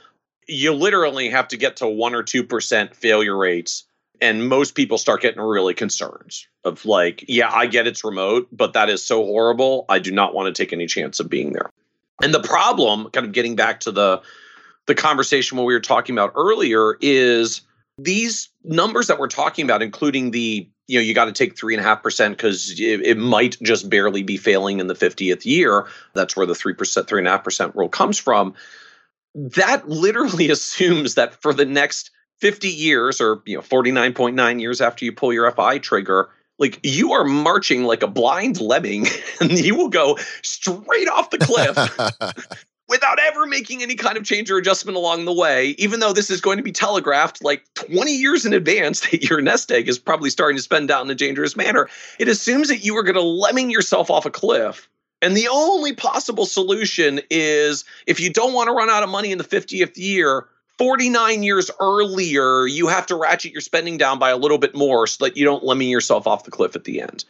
[0.47, 3.83] you literally have to get to 1 or 2% failure rates
[4.21, 8.73] and most people start getting really concerned of like yeah i get it's remote but
[8.73, 9.85] that is so horrible.
[9.89, 11.71] I do not want to take any chance of being there.
[12.21, 14.21] And the problem kind of getting back to the
[14.87, 17.61] the conversation what we were talking about earlier is
[17.97, 21.73] these numbers that we're talking about including the you know you got to take three
[21.73, 25.45] and a half percent because it, it, might just barely be failing in the 50th
[25.45, 25.87] year.
[26.13, 28.53] That's where the three percent three and a half percent rule comes from.
[29.33, 35.05] That literally assumes that for the next 50 years or you know 49.9 years after
[35.05, 39.07] you pull your FI trigger, like you are marching like a blind lemming
[39.41, 44.51] and you will go straight off the cliff without ever making any kind of change
[44.51, 48.15] or adjustment along the way, even though this is going to be telegraphed like 20
[48.15, 51.15] years in advance that your nest egg is probably starting to spend down in a
[51.15, 51.89] dangerous manner.
[52.19, 54.87] It assumes that you are going to lemming yourself off a cliff.
[55.21, 59.31] And the only possible solution is if you don't want to run out of money
[59.31, 64.29] in the 50th year, 49 years earlier, you have to ratchet your spending down by
[64.29, 67.01] a little bit more so that you don't lemon yourself off the cliff at the
[67.01, 67.25] end.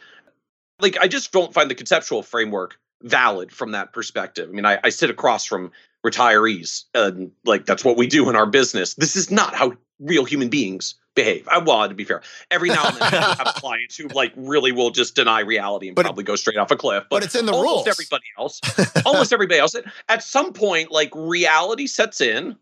[0.80, 4.48] Like, I just don't find the conceptual framework valid from that perspective.
[4.48, 5.70] I mean, I, I sit across from
[6.04, 8.94] retirees, and like, that's what we do in our business.
[8.94, 11.48] This is not how real human beings behave.
[11.48, 14.70] I well, to be fair, every now and then I have clients who like really
[14.70, 17.04] will just deny reality and but probably go straight off a cliff.
[17.10, 17.86] But, but it's in the almost rules.
[17.88, 18.60] Everybody else,
[19.06, 19.74] almost everybody else,
[20.08, 22.56] at some point, like reality sets in,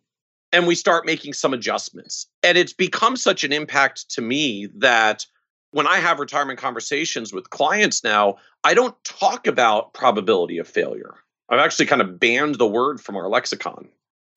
[0.54, 2.28] and we start making some adjustments.
[2.44, 5.26] And it's become such an impact to me that
[5.72, 11.16] when I have retirement conversations with clients now, I don't talk about probability of failure.
[11.48, 13.88] I've actually kind of banned the word from our lexicon.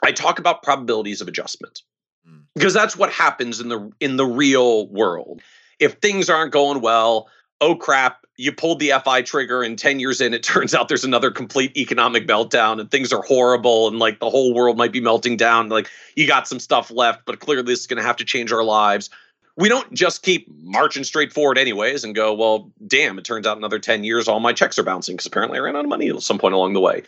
[0.03, 1.83] I talk about probabilities of adjustment
[2.27, 2.41] mm.
[2.55, 5.41] because that's what happens in the in the real world.
[5.79, 7.29] If things aren't going well,
[7.61, 11.03] oh crap, you pulled the FI trigger and 10 years in, it turns out there's
[11.03, 15.01] another complete economic meltdown and things are horrible and like the whole world might be
[15.01, 15.69] melting down.
[15.69, 18.51] Like you got some stuff left, but clearly this is going to have to change
[18.51, 19.09] our lives.
[19.55, 23.57] We don't just keep marching straight forward anyways and go, well, damn, it turns out
[23.57, 26.09] another 10 years, all my checks are bouncing because apparently I ran out of money
[26.09, 27.01] at some point along the way.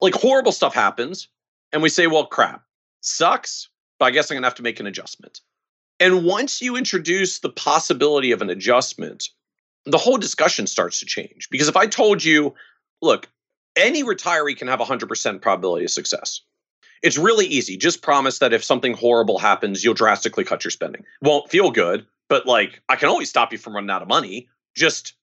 [0.00, 1.28] Like horrible stuff happens.
[1.72, 2.64] And we say, well, crap,
[3.00, 5.40] sucks, but I guess I'm going to have to make an adjustment.
[6.00, 9.28] And once you introduce the possibility of an adjustment,
[9.84, 11.48] the whole discussion starts to change.
[11.50, 12.54] Because if I told you,
[13.00, 13.28] look,
[13.76, 16.40] any retiree can have 100% probability of success.
[17.02, 17.76] It's really easy.
[17.76, 21.04] Just promise that if something horrible happens, you'll drastically cut your spending.
[21.20, 24.48] Won't feel good, but like I can always stop you from running out of money.
[24.76, 25.14] Just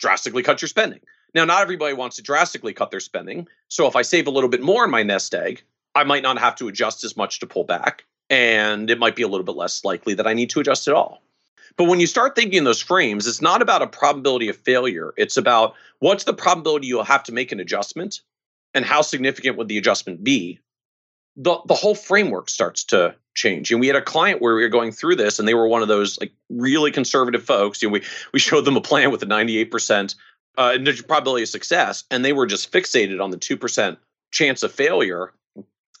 [0.00, 1.00] drastically cut your spending.
[1.34, 3.46] Now, not everybody wants to drastically cut their spending.
[3.68, 5.62] So if I save a little bit more in my nest egg,
[5.94, 8.04] I might not have to adjust as much to pull back.
[8.30, 10.94] And it might be a little bit less likely that I need to adjust at
[10.94, 11.22] all.
[11.78, 15.14] But when you start thinking in those frames, it's not about a probability of failure.
[15.16, 18.20] It's about what's the probability you'll have to make an adjustment
[18.74, 20.58] and how significant would the adjustment be.
[21.36, 23.70] The, the whole framework starts to change.
[23.70, 25.80] And we had a client where we were going through this, and they were one
[25.82, 27.80] of those like really conservative folks.
[27.80, 30.16] You know, we we showed them a plan with a 98%
[30.58, 33.98] uh, probability of success, and they were just fixated on the two percent
[34.32, 35.32] chance of failure.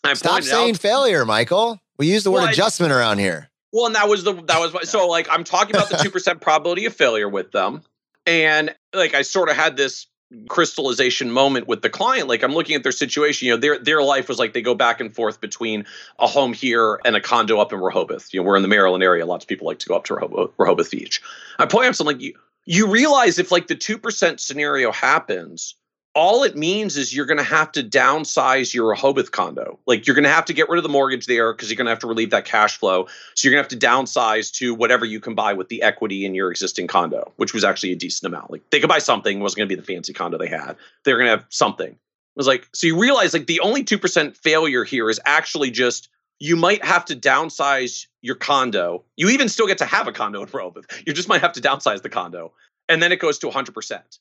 [0.02, 1.80] I Stop saying out, failure, Michael.
[1.98, 3.48] We use the word well, adjustment I, around here.
[3.72, 6.10] Well, and that was the that was my, so like I'm talking about the two
[6.10, 7.82] percent probability of failure with them,
[8.26, 10.06] and like I sort of had this
[10.48, 12.28] crystallization moment with the client.
[12.28, 14.74] Like i'm looking at their situation you know their their life was like they go
[14.74, 15.86] back and forth between
[16.18, 18.28] a home here and a condo up in rehoboth.
[18.32, 19.24] You know we're in the maryland area.
[19.24, 21.22] Lots of people like to go up to rehoboth, rehoboth beach.
[21.58, 22.34] I point out something like you
[22.66, 25.74] you realize if like the 2% scenario happens
[26.18, 29.78] all it means is you're going to have to downsize your Rehoboth condo.
[29.86, 31.86] Like you're going to have to get rid of the mortgage there because you're going
[31.86, 33.06] to have to relieve that cash flow.
[33.36, 36.26] So you're going to have to downsize to whatever you can buy with the equity
[36.26, 38.50] in your existing condo, which was actually a decent amount.
[38.50, 40.74] Like they could buy something, it wasn't going to be the fancy condo they had.
[41.04, 41.90] They're going to have something.
[41.90, 41.96] It
[42.34, 46.08] was like, so you realize like the only 2% failure here is actually just
[46.40, 49.04] you might have to downsize your condo.
[49.16, 50.86] You even still get to have a condo in Rehoboth.
[51.06, 52.52] You just might have to downsize the condo.
[52.88, 54.18] And then it goes to 100%.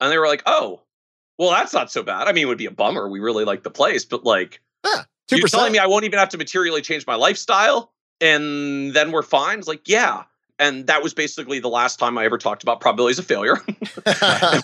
[0.00, 0.80] And they were like, oh,
[1.38, 2.28] well, that's not so bad.
[2.28, 3.08] I mean, it would be a bummer.
[3.08, 5.04] We really like the place, but like, huh.
[5.28, 5.38] 2%.
[5.38, 9.22] You're telling me I won't even have to materially change my lifestyle and then we're
[9.22, 9.58] fine?
[9.58, 10.24] It's like, yeah.
[10.58, 13.56] And that was basically the last time I ever talked about probabilities of failure.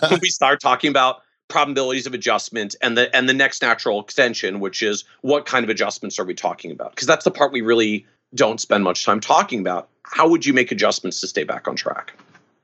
[0.09, 4.61] when we start talking about probabilities of adjustment and the and the next natural extension,
[4.61, 6.91] which is what kind of adjustments are we talking about?
[6.91, 9.89] Because that's the part we really don't spend much time talking about.
[10.03, 12.13] How would you make adjustments to stay back on track?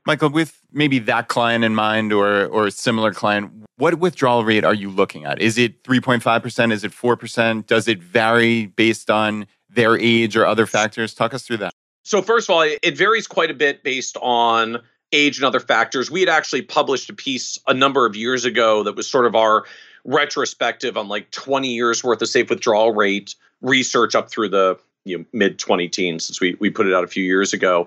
[0.06, 4.64] Michael, with maybe that client in mind or or a similar client, what withdrawal rate
[4.64, 5.40] are you looking at?
[5.40, 6.72] Is it 3.5%?
[6.72, 7.66] Is it 4%?
[7.66, 11.14] Does it vary based on their age or other factors?
[11.14, 11.72] Talk us through that.
[12.02, 14.78] So, first of all, it varies quite a bit based on
[15.12, 16.10] age and other factors.
[16.10, 19.34] We had actually published a piece a number of years ago that was sort of
[19.34, 19.64] our
[20.04, 25.18] retrospective on like 20 years worth of safe withdrawal rate research up through the you
[25.18, 27.86] know, mid 20 teens since we, we put it out a few years ago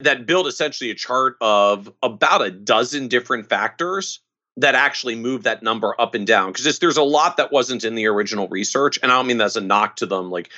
[0.00, 4.20] that built essentially a chart of about a dozen different factors
[4.58, 6.52] that actually move that number up and down.
[6.52, 9.56] Because there's a lot that wasn't in the original research and i don't mean that's
[9.56, 10.50] a knock to them like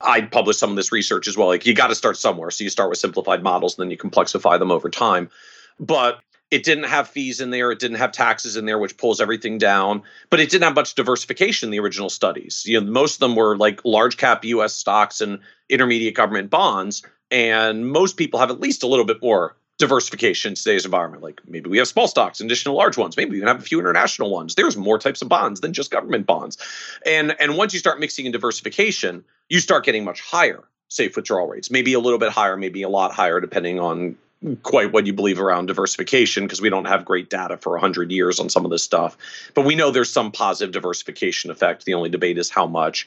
[0.00, 2.50] i published some of this research as well like you got to start somewhere.
[2.50, 5.30] So you start with simplified models and then you complexify them over time.
[5.78, 9.20] But it didn't have fees in there it didn't have taxes in there which pulls
[9.20, 12.64] everything down but it didn't have much diversification in the original studies.
[12.66, 17.02] You know most of them were like large cap us stocks and intermediate government bonds
[17.30, 21.22] and most people have at least a little bit more diversification in today's environment.
[21.22, 23.16] Like maybe we have small stocks, additional large ones.
[23.16, 24.54] Maybe we can have a few international ones.
[24.54, 26.56] There's more types of bonds than just government bonds.
[27.04, 31.48] And and once you start mixing in diversification, you start getting much higher safe withdrawal
[31.48, 31.70] rates.
[31.70, 34.16] Maybe a little bit higher, maybe a lot higher, depending on
[34.62, 38.40] quite what you believe around diversification because we don't have great data for 100 years
[38.40, 39.14] on some of this stuff
[39.54, 43.06] but we know there's some positive diversification effect the only debate is how much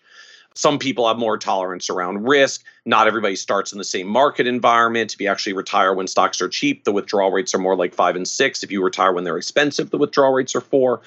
[0.54, 2.63] some people have more tolerance around risk.
[2.86, 5.13] Not everybody starts in the same market environment.
[5.13, 8.16] If you actually retire when stocks are cheap, the withdrawal rates are more like five
[8.16, 8.63] and six.
[8.63, 11.02] If you retire when they're expensive, the withdrawal rates are four.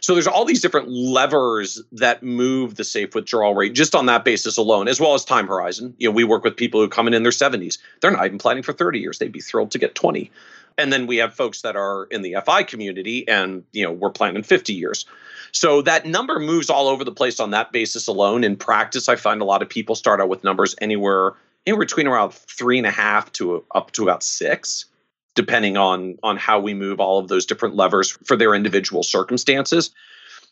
[0.00, 4.24] So there's all these different levers that move the safe withdrawal rate just on that
[4.24, 5.94] basis alone, as well as time horizon.
[5.98, 7.78] You know, we work with people who come in in their 70s.
[8.00, 9.18] They're not even planning for 30 years.
[9.18, 10.30] They'd be thrilled to get 20.
[10.76, 14.10] And then we have folks that are in the FI community and, you know, we're
[14.10, 15.06] planning 50 years.
[15.52, 18.44] So that number moves all over the place on that basis alone.
[18.44, 21.34] In practice, I find a lot of people start out with numbers anywhere
[21.66, 24.86] in between around three and a half to up to about six,
[25.34, 29.90] depending on on how we move all of those different levers for their individual circumstances.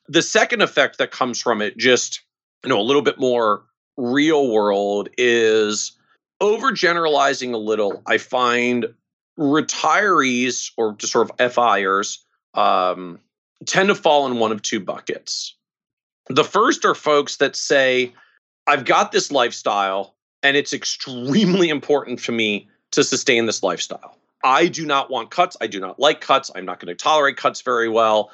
[0.09, 2.20] The second effect that comes from it, just
[2.64, 3.64] you know, a little bit more
[3.96, 5.92] real world, is
[6.40, 8.02] overgeneralizing a little.
[8.06, 8.87] I find
[9.38, 13.20] retirees or just sort of FIers um,
[13.64, 15.54] tend to fall in one of two buckets.
[16.28, 18.12] The first are folks that say,
[18.66, 24.18] I've got this lifestyle and it's extremely important for me to sustain this lifestyle.
[24.44, 25.56] I do not want cuts.
[25.60, 26.50] I do not like cuts.
[26.54, 28.30] I'm not going to tolerate cuts very well.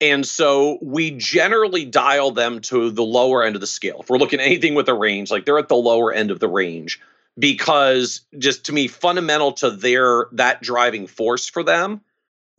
[0.00, 4.00] And so we generally dial them to the lower end of the scale.
[4.00, 6.40] If we're looking at anything with a range, like they're at the lower end of
[6.40, 7.00] the range
[7.38, 12.00] because just to me fundamental to their that driving force for them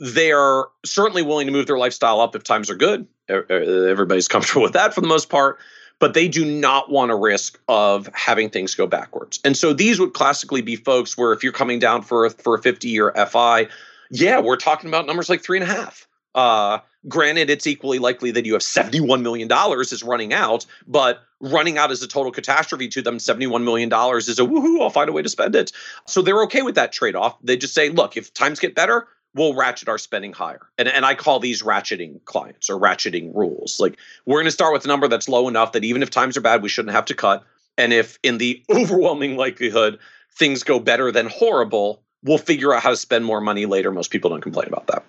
[0.04, 3.08] they're certainly willing to move their lifestyle up if times are good.
[3.30, 5.60] Everybody's comfortable with that for the most part,
[6.00, 9.39] but they do not want a risk of having things go backwards.
[9.46, 12.56] And so these would classically be folks where if you're coming down for a, for
[12.56, 13.70] a 50 year FI,
[14.12, 16.06] yeah, we're talking about numbers like three and a half.
[16.36, 21.78] Uh, granted, it's equally likely that you have $71 million is running out, but running
[21.78, 23.88] out as a total catastrophe to them, $71 million
[24.18, 25.72] is a woohoo, I'll find a way to spend it.
[26.08, 27.38] So they're okay with that trade off.
[27.42, 30.67] They just say, look, if times get better, we'll ratchet our spending higher.
[30.78, 33.80] And, and I call these ratcheting clients or ratcheting rules.
[33.80, 36.38] Like we're going to start with a number that's low enough that even if times
[36.38, 37.43] are bad, we shouldn't have to cut.
[37.78, 40.00] And if in the overwhelming likelihood
[40.36, 43.91] things go better than horrible, we'll figure out how to spend more money later.
[43.91, 45.04] Most people don't complain about that.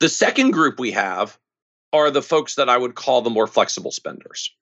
[0.00, 1.38] The second group we have
[1.92, 4.54] are the folks that I would call the more flexible spenders,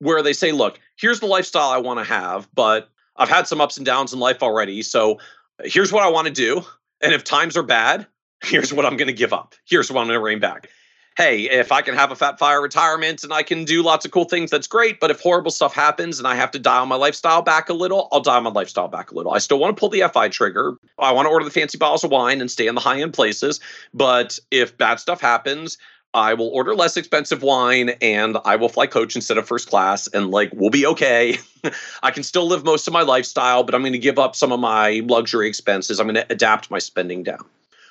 [0.00, 3.60] where they say, look, here's the lifestyle I want to have, but I've had some
[3.60, 4.82] ups and downs in life already.
[4.82, 5.20] So
[5.62, 6.62] here's what I want to do.
[7.00, 8.06] And if times are bad,
[8.44, 9.54] here's what I'm going to give up.
[9.66, 10.68] Here's what I'm going to rein back.
[11.16, 14.10] Hey, if I can have a fat fire retirement and I can do lots of
[14.10, 14.98] cool things, that's great.
[14.98, 18.08] But if horrible stuff happens and I have to dial my lifestyle back a little,
[18.10, 19.32] I'll dial my lifestyle back a little.
[19.32, 20.76] I still want to pull the FI trigger.
[20.98, 23.14] I want to order the fancy bottles of wine and stay in the high end
[23.14, 23.60] places.
[23.92, 25.78] But if bad stuff happens,
[26.14, 30.08] I will order less expensive wine and I will fly coach instead of first class
[30.08, 31.38] and like we'll be okay.
[32.02, 34.52] I can still live most of my lifestyle, but I'm going to give up some
[34.52, 36.00] of my luxury expenses.
[36.00, 37.44] I'm going to adapt my spending down.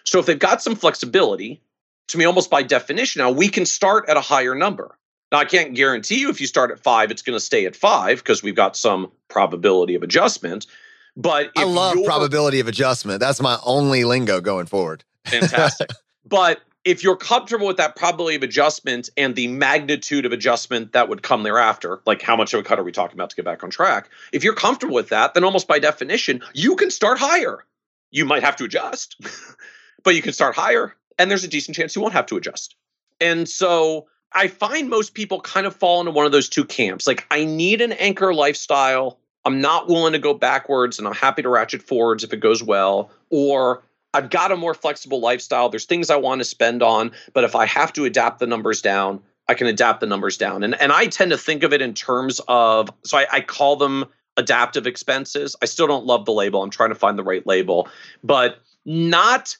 [0.05, 1.61] So if they've got some flexibility,
[2.09, 4.97] to me, almost by definition, now we can start at a higher number.
[5.31, 7.75] Now, I can't guarantee you if you start at five, it's going to stay at
[7.75, 10.67] five because we've got some probability of adjustment.
[11.15, 13.19] But I love probability of adjustment.
[13.19, 15.03] That's my only lingo going forward.
[15.25, 15.89] fantastic.
[16.25, 21.07] but if you're comfortable with that probability of adjustment and the magnitude of adjustment that
[21.07, 23.45] would come thereafter, like how much of a cut are we talking about to get
[23.45, 24.09] back on track?
[24.31, 27.63] If you're comfortable with that, then almost by definition, you can start higher.
[28.11, 29.15] You might have to adjust,
[30.03, 32.75] but you can start higher, and there's a decent chance you won't have to adjust.
[33.21, 37.07] And so I find most people kind of fall into one of those two camps.
[37.07, 39.19] Like, I need an anchor lifestyle.
[39.45, 42.63] I'm not willing to go backwards, and I'm happy to ratchet forwards if it goes
[42.63, 43.11] well.
[43.29, 43.83] Or
[44.13, 45.69] I've got a more flexible lifestyle.
[45.69, 48.81] There's things I want to spend on, but if I have to adapt the numbers
[48.81, 50.63] down, I can adapt the numbers down.
[50.63, 53.75] And and I tend to think of it in terms of so I, I call
[53.75, 54.05] them
[54.37, 55.55] adaptive expenses.
[55.61, 56.63] I still don't love the label.
[56.63, 57.89] I'm trying to find the right label,
[58.23, 59.57] but not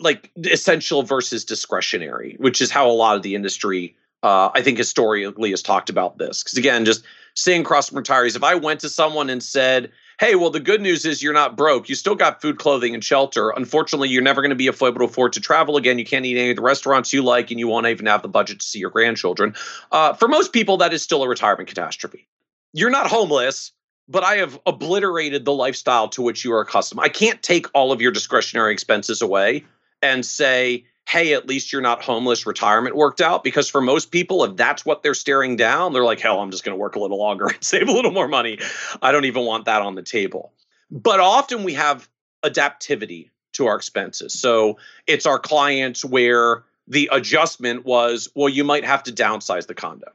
[0.00, 4.78] like essential versus discretionary, which is how a lot of the industry, uh, I think,
[4.78, 6.42] historically has talked about this.
[6.42, 7.04] Because again, just
[7.34, 9.90] saying cross retirees, if I went to someone and said,
[10.20, 11.88] hey, well, the good news is you're not broke.
[11.88, 13.50] You still got food, clothing, and shelter.
[13.50, 15.98] Unfortunately, you're never going to be able to afford to travel again.
[15.98, 18.28] You can't eat any of the restaurants you like, and you won't even have the
[18.28, 19.54] budget to see your grandchildren.
[19.90, 22.28] Uh, for most people, that is still a retirement catastrophe.
[22.74, 23.72] You're not homeless,
[24.10, 27.00] but I have obliterated the lifestyle to which you are accustomed.
[27.00, 29.64] I can't take all of your discretionary expenses away
[30.02, 33.44] and say, hey, at least you're not homeless, retirement worked out.
[33.44, 36.64] Because for most people, if that's what they're staring down, they're like, hell, I'm just
[36.64, 38.58] going to work a little longer and save a little more money.
[39.00, 40.52] I don't even want that on the table.
[40.90, 42.08] But often we have
[42.42, 44.32] adaptivity to our expenses.
[44.32, 49.74] So it's our clients where the adjustment was, well, you might have to downsize the
[49.74, 50.10] condo.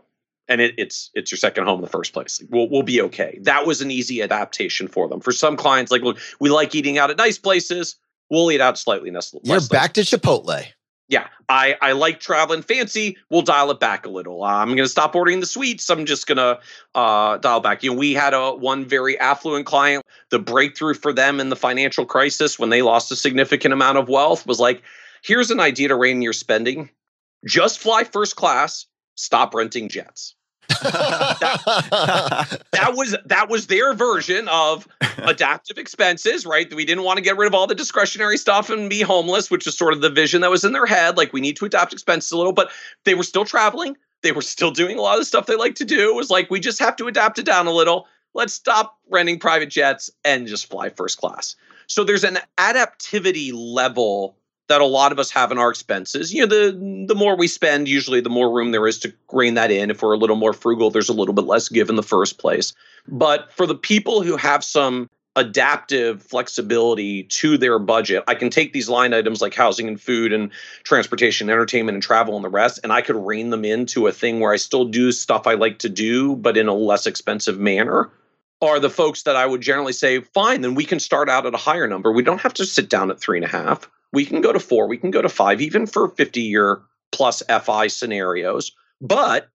[0.47, 2.41] And it, it's it's your second home in the first place.
[2.49, 3.39] We'll we'll be okay.
[3.41, 5.19] That was an easy adaptation for them.
[5.19, 7.95] For some clients, like look, we like eating out at nice places.
[8.29, 9.33] We'll eat out slightly less.
[9.43, 10.65] You're back to Chipotle
[11.07, 13.17] yeah, I, I like traveling fancy.
[13.29, 14.43] We'll dial it back a little.
[14.43, 15.89] Uh, I'm going to stop ordering the sweets.
[15.89, 16.59] I'm just going to
[16.95, 17.83] uh, dial back.
[17.83, 20.03] You know, we had a one very affluent client.
[20.31, 24.09] The breakthrough for them in the financial crisis when they lost a significant amount of
[24.09, 24.81] wealth was like,
[25.23, 26.89] here's an idea to rein your spending.
[27.45, 28.87] Just fly first class.
[29.15, 30.34] Stop renting jets
[30.82, 36.71] that, that, was that was their version of adaptive expenses, right?
[36.73, 39.67] We didn't want to get rid of all the discretionary stuff and be homeless, which
[39.67, 41.17] is sort of the vision that was in their head.
[41.17, 42.71] Like we need to adapt expenses a little, but
[43.03, 43.97] they were still traveling.
[44.21, 46.09] They were still doing a lot of the stuff they like to do.
[46.09, 48.07] It was like we just have to adapt it down a little.
[48.34, 51.55] Let's stop renting private jets and just fly first class.
[51.88, 54.36] So there's an adaptivity level
[54.68, 56.34] that a lot of us have in our expenses.
[56.34, 59.53] You know, the the more we spend, usually the more room there is to rein
[59.55, 59.91] that in.
[59.91, 62.38] If we're a little more frugal, there's a little bit less give in the first
[62.38, 62.74] place.
[63.07, 68.74] But for the people who have some adaptive flexibility to their budget, I can take
[68.74, 70.49] these line items like housing and food and
[70.84, 74.39] transportation, entertainment and travel and the rest, and I could rein them into a thing
[74.39, 78.09] where I still do stuff I like to do, but in a less expensive manner.
[78.61, 81.53] Are the folks that I would generally say, fine, then we can start out at
[81.53, 82.11] a higher number.
[82.13, 84.60] We don't have to sit down at three and a half we can go to
[84.60, 86.82] four, we can go to five, even for 50 year
[87.12, 88.72] plus FI scenarios.
[89.01, 89.49] But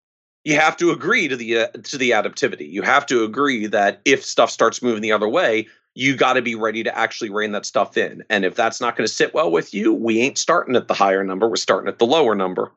[0.44, 2.70] you have to agree to the uh, to the adaptivity.
[2.70, 6.42] You have to agree that if stuff starts moving the other way, you got to
[6.42, 8.22] be ready to actually rein that stuff in.
[8.30, 10.94] And if that's not going to sit well with you, we ain't starting at the
[10.94, 11.48] higher number.
[11.48, 12.72] We're starting at the lower number.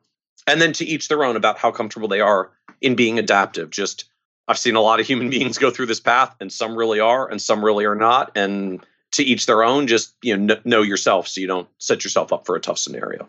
[0.46, 2.50] And then to each their own about how comfortable they are
[2.82, 3.70] in being adaptive.
[3.70, 4.04] Just
[4.46, 7.30] I've seen a lot of human beings go through this path, and some really are,
[7.30, 8.32] and some really are not.
[8.36, 9.86] And to each their own.
[9.86, 13.28] Just you know, know yourself so you don't set yourself up for a tough scenario.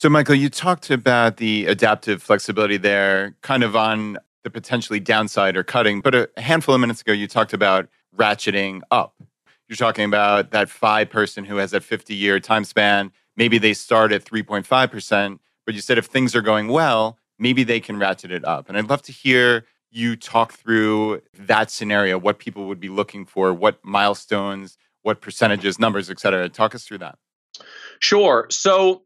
[0.00, 5.56] So, Michael, you talked about the adaptive flexibility there, kind of on the potentially downside
[5.56, 6.00] or cutting.
[6.00, 9.14] But a handful of minutes ago, you talked about ratcheting up.
[9.68, 13.12] You're talking about that five person who has that 50 year time span.
[13.36, 17.80] Maybe they start at 3.5%, but you said if things are going well, maybe they
[17.80, 18.68] can ratchet it up.
[18.68, 23.24] And I'd love to hear you talk through that scenario, what people would be looking
[23.24, 26.48] for, what milestones what percentages, numbers, et cetera.
[26.48, 27.18] Talk us through that.
[27.98, 28.46] Sure.
[28.50, 29.02] So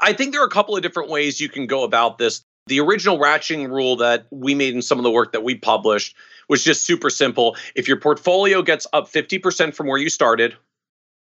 [0.00, 2.42] I think there are a couple of different ways you can go about this.
[2.66, 6.16] The original ratcheting rule that we made in some of the work that we published
[6.48, 7.56] was just super simple.
[7.74, 10.56] If your portfolio gets up 50% from where you started,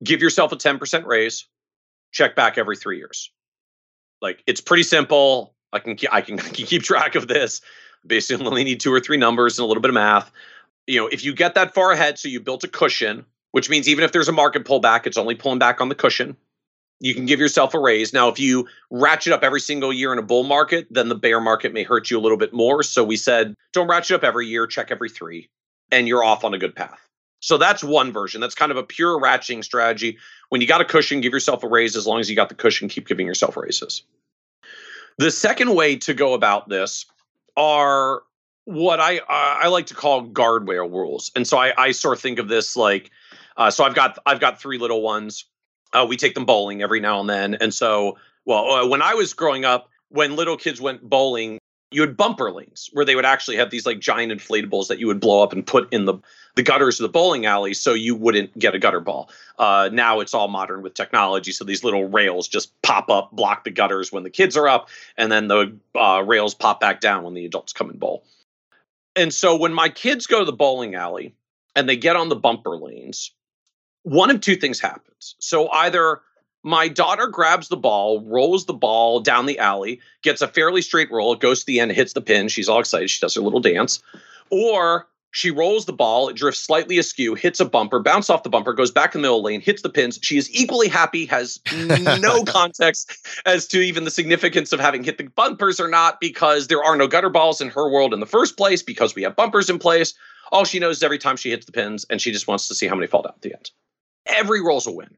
[0.03, 1.47] give yourself a 10% raise,
[2.13, 3.31] check back every three years.
[4.21, 5.55] Like it's pretty simple.
[5.73, 7.61] I can I can, I can keep track of this.
[8.07, 10.31] Basically, only need two or three numbers and a little bit of math.
[10.87, 13.89] You know, if you get that far ahead, so you built a cushion, which means
[13.89, 16.37] even if there's a market pullback, it's only pulling back on the cushion.
[17.01, 18.13] You can give yourself a raise.
[18.13, 21.41] Now, if you ratchet up every single year in a bull market, then the bear
[21.41, 22.83] market may hurt you a little bit more.
[22.83, 25.49] So we said, don't ratchet up every year, check every three,
[25.91, 27.01] and you're off on a good path.
[27.41, 28.41] So that's one version.
[28.43, 30.19] That's kind of a pure ratcheting strategy.
[30.51, 31.97] When you got a cushion, give yourself a raise.
[31.97, 34.03] As long as you got the cushion, keep giving yourself raises.
[35.17, 37.07] The second way to go about this
[37.57, 38.23] are
[38.67, 41.31] what I I like to call guardrail rules.
[41.35, 43.11] And so I, I sort of think of this like
[43.57, 45.47] uh, so I've got I've got three little ones.
[45.93, 49.15] Uh, we take them bowling every now and then, and so Well, uh, when I
[49.15, 51.59] was growing up, when little kids went bowling,
[51.91, 55.07] you had bumper lanes where they would actually have these like giant inflatables that you
[55.09, 56.15] would blow up and put in the
[56.55, 59.31] the gutters of the bowling alley so you wouldn't get a gutter ball.
[59.59, 63.65] Uh, now it's all modern with technology, so these little rails just pop up, block
[63.65, 67.23] the gutters when the kids are up, and then the uh, rails pop back down
[67.23, 68.25] when the adults come and bowl.
[69.17, 71.35] And so when my kids go to the bowling alley
[71.75, 73.33] and they get on the bumper lanes,
[74.03, 75.37] one of two things happens.
[75.39, 76.21] So either
[76.63, 81.11] my daughter grabs the ball, rolls the ball down the alley, gets a fairly straight
[81.11, 82.49] roll, goes to the end, hits the pin.
[82.49, 83.11] She's all excited.
[83.11, 84.03] She does her little dance.
[84.51, 88.51] Or she rolls the ball, it drifts slightly askew, hits a bumper, bounces off the
[88.51, 90.19] bumper, goes back in the middle lane, hits the pins.
[90.23, 93.13] She is equally happy, has no context
[93.47, 96.97] as to even the significance of having hit the bumpers or not, because there are
[96.97, 99.79] no gutter balls in her world in the first place, because we have bumpers in
[99.79, 100.15] place.
[100.51, 102.75] All she knows is every time she hits the pins, and she just wants to
[102.75, 103.71] see how many fall down at the end.
[104.31, 105.17] Every roll's a win.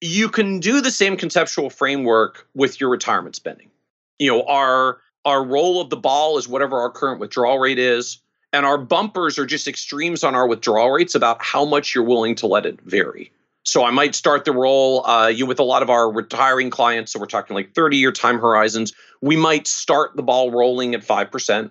[0.00, 3.70] You can do the same conceptual framework with your retirement spending.
[4.18, 8.18] You know, our our roll of the ball is whatever our current withdrawal rate is
[8.52, 12.34] and our bumpers are just extremes on our withdrawal rates about how much you're willing
[12.36, 13.30] to let it vary.
[13.64, 17.12] So I might start the roll uh, you with a lot of our retiring clients.
[17.12, 18.94] So we're talking like 30 year time horizons.
[19.20, 21.70] We might start the ball rolling at 5%,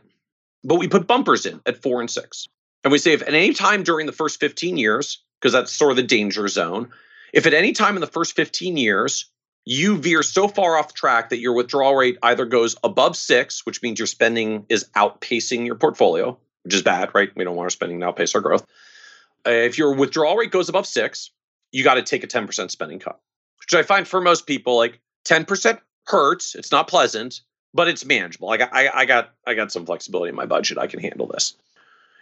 [0.64, 2.48] but we put bumpers in at four and six.
[2.84, 5.92] And we say if at any time during the first 15 years, because that's sort
[5.92, 6.90] of the danger zone,
[7.34, 9.30] if at any time in the first 15 years
[9.70, 13.82] you veer so far off track that your withdrawal rate either goes above six, which
[13.82, 17.30] means your spending is outpacing your portfolio, which is bad, right?
[17.36, 18.66] We don't want our spending to outpace our growth.
[19.46, 21.32] If your withdrawal rate goes above six,
[21.74, 23.20] you got to take a 10% spending cut,
[23.60, 26.56] which I find for most people, like 10% hurts.
[26.56, 27.42] It's not pleasant,
[27.74, 28.50] but it's manageable.
[28.50, 30.78] I got, I, I got, I got some flexibility in my budget.
[30.78, 31.56] I can handle this.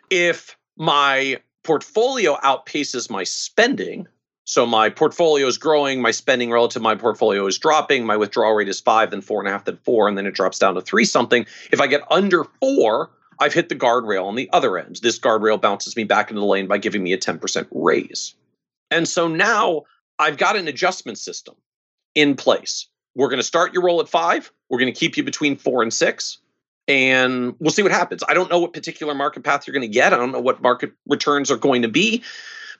[0.09, 4.07] If my portfolio outpaces my spending,
[4.45, 8.53] so my portfolio is growing, my spending relative to my portfolio is dropping, my withdrawal
[8.53, 10.75] rate is five, then four and a half, then four, and then it drops down
[10.75, 11.45] to three something.
[11.71, 13.09] If I get under four,
[13.39, 14.99] I've hit the guardrail on the other end.
[15.01, 18.35] This guardrail bounces me back into the lane by giving me a 10% raise.
[18.91, 19.83] And so now
[20.19, 21.55] I've got an adjustment system
[22.13, 22.87] in place.
[23.15, 24.51] We're going to start your roll at five.
[24.69, 26.37] We're going to keep you between four and six.
[26.87, 28.23] And we'll see what happens.
[28.27, 30.13] I don't know what particular market path you're going to get.
[30.13, 32.23] I don't know what market returns are going to be.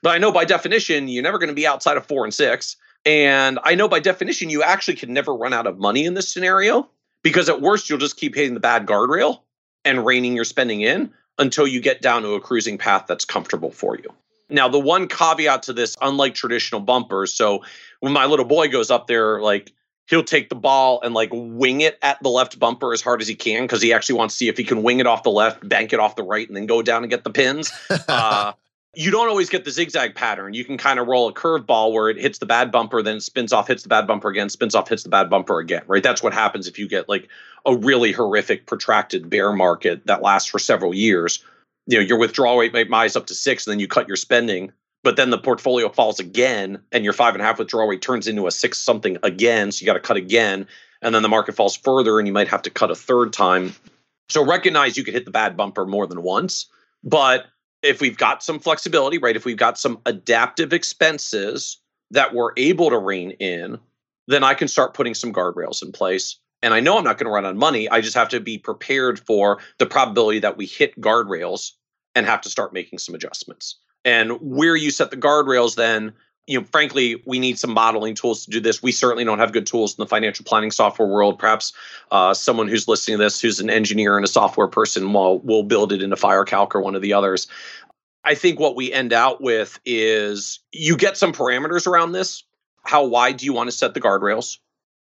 [0.01, 2.75] But I know by definition, you're never going to be outside of four and six.
[3.05, 6.31] And I know by definition, you actually can never run out of money in this
[6.31, 6.89] scenario
[7.23, 9.41] because at worst, you'll just keep hitting the bad guardrail
[9.83, 13.71] and reining your spending in until you get down to a cruising path that's comfortable
[13.71, 14.13] for you.
[14.49, 17.63] Now, the one caveat to this, unlike traditional bumpers, so
[17.99, 19.73] when my little boy goes up there, like
[20.07, 23.27] he'll take the ball and like wing it at the left bumper as hard as
[23.27, 25.31] he can because he actually wants to see if he can wing it off the
[25.31, 27.71] left, bank it off the right, and then go down and get the pins.
[28.07, 28.53] Uh,
[28.95, 30.53] you don't always get the zigzag pattern.
[30.53, 33.19] You can kind of roll a curve ball where it hits the bad bumper, then
[33.19, 36.01] spins off, hits the bad bumper again, spins off, hits the bad bumper again, right?
[36.01, 37.27] That's what happens if you get like
[37.65, 41.43] a really horrific protracted bear market that lasts for several years.
[41.87, 44.17] You know, your withdrawal rate might rise up to six, and then you cut your
[44.17, 44.71] spending,
[45.05, 48.27] but then the portfolio falls again, and your five and a half withdrawal rate turns
[48.27, 49.71] into a six something again.
[49.71, 50.67] So you got to cut again,
[51.03, 53.75] and then the market falls further, and you might have to cut a third time.
[54.29, 56.65] So recognize you could hit the bad bumper more than once,
[57.03, 57.45] but
[57.83, 59.35] if we've got some flexibility, right?
[59.35, 61.77] If we've got some adaptive expenses
[62.09, 63.77] that we're able to rein in,
[64.27, 66.39] then I can start putting some guardrails in place.
[66.63, 67.87] And I know I'm not going to run on money.
[67.87, 71.73] I just have to be prepared for the probability that we hit guardrails
[72.15, 73.75] and have to start making some adjustments.
[74.05, 76.13] And where you set the guardrails, then
[76.47, 78.83] you know, frankly, we need some modeling tools to do this.
[78.83, 81.39] We certainly don't have good tools in the financial planning software world.
[81.39, 81.73] Perhaps
[82.11, 85.63] uh, someone who's listening to this, who's an engineer and a software person, will will
[85.63, 87.47] build it into FireCalc or one of the others.
[88.23, 92.43] I think what we end out with is you get some parameters around this.
[92.83, 94.57] How wide do you want to set the guardrails?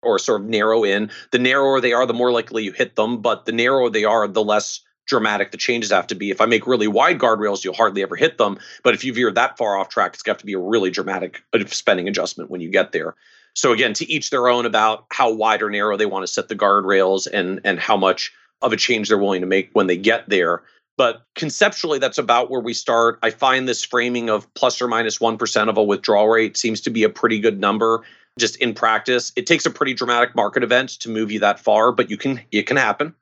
[0.05, 1.11] Or sort of narrow in.
[1.31, 3.23] The narrower they are, the more likely you hit them.
[3.23, 6.31] But the narrower they are, the less dramatic the changes have to be.
[6.31, 8.59] If I make really wide guardrails, you'll hardly ever hit them.
[8.83, 11.43] But if you veer that far off track, it's got to be a really dramatic
[11.53, 13.15] uh, spending adjustment when you get there.
[13.55, 16.49] So again, to each their own about how wide or narrow they want to set
[16.49, 18.33] the guardrails and and how much
[18.63, 20.63] of a change they're willing to make when they get there.
[20.97, 23.19] But conceptually, that's about where we start.
[23.23, 25.39] I find this framing of plus or minus 1
[25.69, 28.03] of a withdrawal rate seems to be a pretty good number
[28.39, 29.33] just in practice.
[29.37, 32.41] It takes a pretty dramatic market event to move you that far, but you can
[32.51, 33.15] it can happen.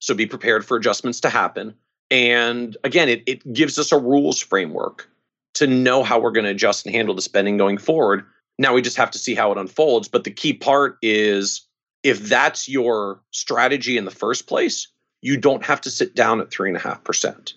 [0.00, 1.74] So be prepared for adjustments to happen.
[2.10, 5.10] And again, it, it gives us a rules framework
[5.54, 8.24] to know how we're going to adjust and handle the spending going forward.
[8.58, 10.08] Now we just have to see how it unfolds.
[10.08, 11.66] But the key part is
[12.02, 14.88] if that's your strategy in the first place,
[15.20, 17.54] you don't have to sit down at three and a half percent.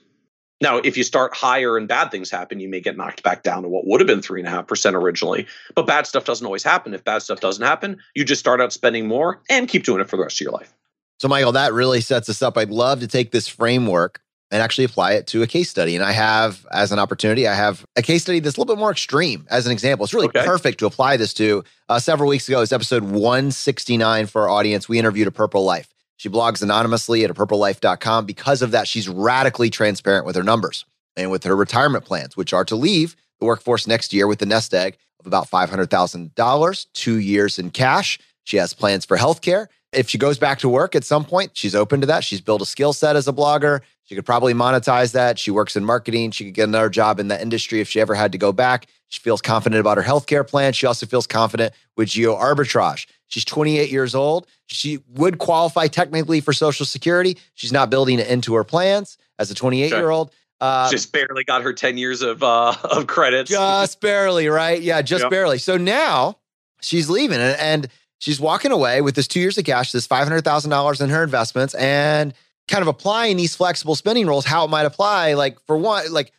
[0.61, 3.63] Now, if you start higher and bad things happen, you may get knocked back down
[3.63, 5.47] to what would have been three and a half percent originally.
[5.73, 6.93] But bad stuff doesn't always happen.
[6.93, 10.09] If bad stuff doesn't happen, you just start out spending more and keep doing it
[10.09, 10.75] for the rest of your life.
[11.21, 12.57] So, Michael, that really sets us up.
[12.57, 15.95] I'd love to take this framework and actually apply it to a case study.
[15.95, 18.79] And I have, as an opportunity, I have a case study that's a little bit
[18.79, 20.03] more extreme as an example.
[20.03, 20.43] It's really okay.
[20.43, 21.63] perfect to apply this to.
[21.87, 24.89] Uh, several weeks ago, it's episode 169 for our audience.
[24.89, 25.93] We interviewed a Purple Life.
[26.17, 28.25] She blogs anonymously at a purplelife.com.
[28.25, 32.51] Because of that, she's radically transparent with her numbers and with her retirement plans, which
[32.51, 37.19] are to leave the workforce next year with the nest egg of about $500,000, two
[37.19, 38.17] years in cash.
[38.43, 39.67] She has plans for healthcare.
[39.91, 42.23] If she goes back to work at some point, she's open to that.
[42.23, 43.81] She's built a skill set as a blogger.
[44.03, 45.37] She could probably monetize that.
[45.37, 46.31] She works in marketing.
[46.31, 48.87] She could get another job in that industry if she ever had to go back.
[49.09, 50.73] She feels confident about her healthcare plan.
[50.73, 53.07] She also feels confident with geo arbitrage.
[53.27, 54.47] She's 28 years old.
[54.67, 57.37] She would qualify technically for Social Security.
[57.53, 60.31] She's not building it into her plans as a 28 year old.
[60.61, 63.49] Uh, just barely got her 10 years of uh, of credits.
[63.49, 64.81] Just barely, right?
[64.81, 65.31] Yeah, just yep.
[65.31, 65.57] barely.
[65.57, 66.37] So now
[66.81, 67.87] she's leaving and, and
[68.21, 71.73] she's walking away with this two years of cash, this $500,000 in her investments.
[71.73, 72.33] And
[72.67, 75.33] kind of applying these flexible spending rules, how it might apply.
[75.33, 76.31] Like for one, like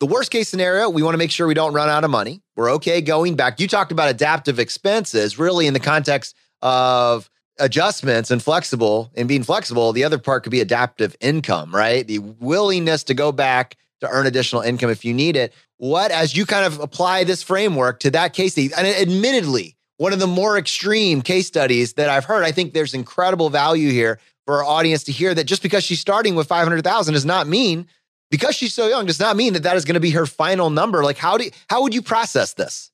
[0.00, 2.40] the worst case scenario, we want to make sure we don't run out of money.
[2.56, 3.60] We're okay going back.
[3.60, 7.28] You talked about adaptive expenses, really in the context of
[7.58, 9.92] adjustments and flexible and being flexible.
[9.92, 12.06] The other part could be adaptive income, right?
[12.06, 15.52] The willingness to go back to earn additional income if you need it.
[15.76, 20.18] What, as you kind of apply this framework to that case, and admittedly, one of
[20.18, 24.58] the more extreme case studies that I've heard, I think there's incredible value here for
[24.58, 27.86] our audience to hear that just because she's starting with 500,000 does not mean
[28.30, 30.70] because she's so young does not mean that that is going to be her final
[30.70, 31.04] number.
[31.04, 32.90] Like how do how would you process this?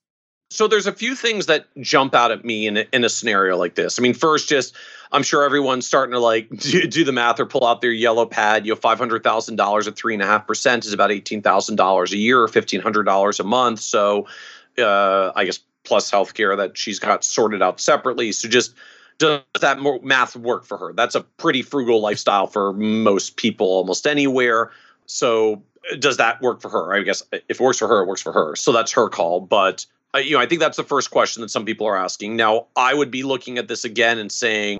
[0.50, 3.56] So there's a few things that jump out at me in a, in a scenario
[3.56, 4.00] like this.
[4.00, 4.74] I mean, first, just
[5.12, 8.26] I'm sure everyone's starting to like do, do the math or pull out their yellow
[8.26, 8.66] pad.
[8.66, 11.40] You know, five hundred thousand dollars at three and a half percent is about eighteen
[11.40, 13.80] thousand dollars a year, or fifteen hundred dollars a month.
[13.80, 14.26] So,
[14.76, 18.32] uh, I guess plus healthcare that she's got sorted out separately.
[18.32, 18.74] So just
[19.18, 20.92] does that math work for her?
[20.92, 24.70] That's a pretty frugal lifestyle for most people, almost anywhere.
[25.06, 25.62] So
[25.98, 26.94] does that work for her?
[26.94, 28.56] I guess if it works for her, it works for her.
[28.56, 29.40] So that's her call.
[29.40, 32.36] But uh, you know, I think that's the first question that some people are asking.
[32.36, 34.78] Now, I would be looking at this again and saying,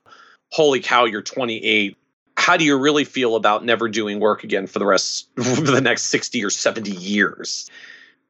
[0.51, 1.97] "Holy cow, you're 28.
[2.37, 5.81] How do you really feel about never doing work again for the rest for the
[5.81, 7.71] next 60 or 70 years?"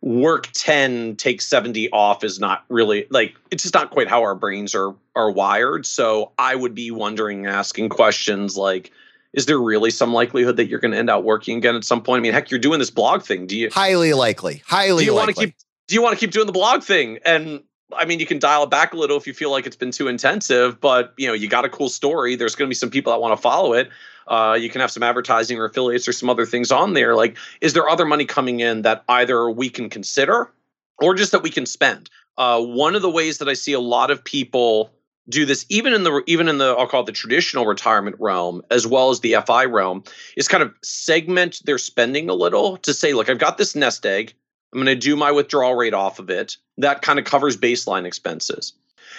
[0.03, 4.35] Work 10 take 70 off is not really like it's just not quite how our
[4.35, 5.85] brains are are wired.
[5.87, 8.91] So i would be wondering asking questions like
[9.33, 12.03] is there really some likelihood that you're going to end up working again at some
[12.03, 12.21] point?
[12.21, 13.47] I mean heck you're doing this blog thing.
[13.47, 14.63] Do you highly likely.
[14.67, 15.55] Highly do you want to keep
[15.87, 17.19] do you want to keep doing the blog thing?
[17.25, 19.77] And I mean, you can dial it back a little if you feel like it's
[19.77, 22.37] been too intensive, but you know, you got a cool story.
[22.37, 23.91] There's going to be some people that want to follow it.
[24.31, 27.17] Uh, you can have some advertising or affiliates or some other things on there.
[27.17, 30.51] Like, is there other money coming in that either we can consider
[30.99, 32.09] or just that we can spend?
[32.39, 34.93] Uh, one of the ways that I see a lot of people
[35.29, 38.63] do this, even in the even in the I'll call it the traditional retirement realm
[38.71, 40.05] as well as the FI realm,
[40.37, 44.07] is kind of segment their spending a little to say, look, I've got this nest
[44.07, 44.33] egg.
[44.73, 46.57] I'm going to do my withdrawal rate off of it.
[46.79, 48.73] That kind of covers baseline expenses,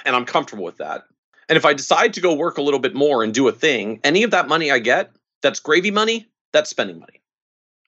[0.05, 1.03] and I'm comfortable with that.
[1.51, 3.99] And if I decide to go work a little bit more and do a thing,
[4.05, 7.19] any of that money I get, that's gravy money, that's spending money.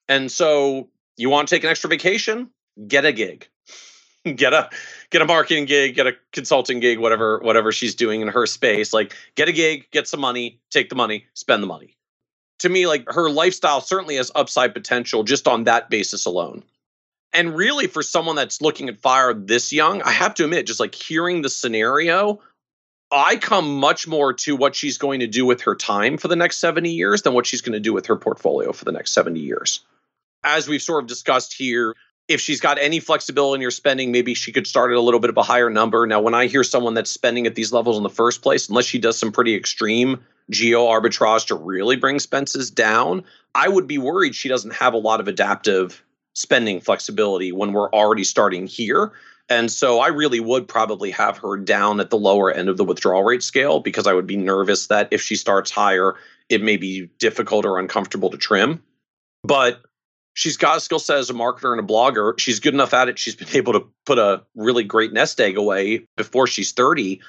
[0.09, 2.49] And so you want to take an extra vacation?
[2.89, 3.47] Get a gig.
[4.35, 4.69] get a
[5.11, 8.91] get a marketing gig, get a consulting gig, whatever whatever she's doing in her space.
[8.91, 11.95] Like get a gig, get some money, take the money, spend the money.
[12.59, 16.63] To me, like her lifestyle certainly has upside potential just on that basis alone.
[17.31, 20.81] And really, for someone that's looking at fire this young, I have to admit, just
[20.81, 22.41] like hearing the scenario,
[23.13, 26.35] I come much more to what she's going to do with her time for the
[26.35, 29.11] next 70 years than what she's going to do with her portfolio for the next
[29.11, 29.81] 70 years.
[30.43, 31.95] As we've sort of discussed here,
[32.27, 35.19] if she's got any flexibility in your spending, maybe she could start at a little
[35.19, 36.07] bit of a higher number.
[36.07, 38.85] Now, when I hear someone that's spending at these levels in the first place, unless
[38.85, 43.99] she does some pretty extreme geo arbitrage to really bring expenses down, I would be
[43.99, 46.03] worried she doesn't have a lot of adaptive
[46.33, 49.11] spending flexibility when we're already starting here
[49.49, 52.83] and so I really would probably have her down at the lower end of the
[52.83, 56.15] withdrawal rate scale because I would be nervous that if she starts higher,
[56.49, 58.81] it may be difficult or uncomfortable to trim.
[59.43, 59.81] But
[60.33, 62.39] she's got a skill set as a marketer and a blogger.
[62.39, 63.19] She's good enough at it.
[63.19, 67.21] She's been able to put a really great nest egg away before she's 30.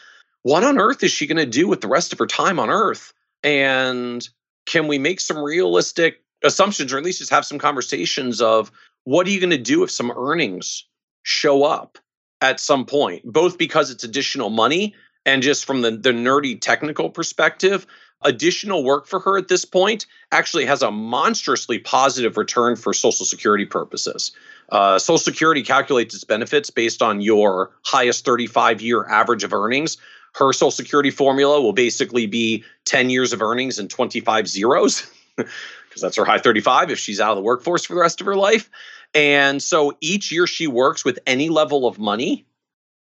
[0.42, 2.70] What on earth is she going to do with the rest of her time on
[2.70, 3.12] earth?
[3.42, 4.26] And
[4.66, 8.70] can we make some realistic assumptions or at least just have some conversations of
[9.04, 10.86] what are you going to do if some earnings
[11.22, 11.98] show up?
[12.41, 14.95] At some point, both because it's additional money
[15.26, 17.87] And just from the, the nerdy technical perspective,
[18.22, 23.24] additional work for her at this point actually has a monstrously positive return for Social
[23.24, 24.32] Security purposes.
[24.70, 29.97] Uh, Social Security calculates its benefits based on your highest 35 year average of earnings.
[30.35, 36.01] Her Social Security formula will basically be 10 years of earnings and 25 zeros, because
[36.01, 38.37] that's her high 35 if she's out of the workforce for the rest of her
[38.37, 38.68] life.
[39.14, 42.46] And so each year she works with any level of money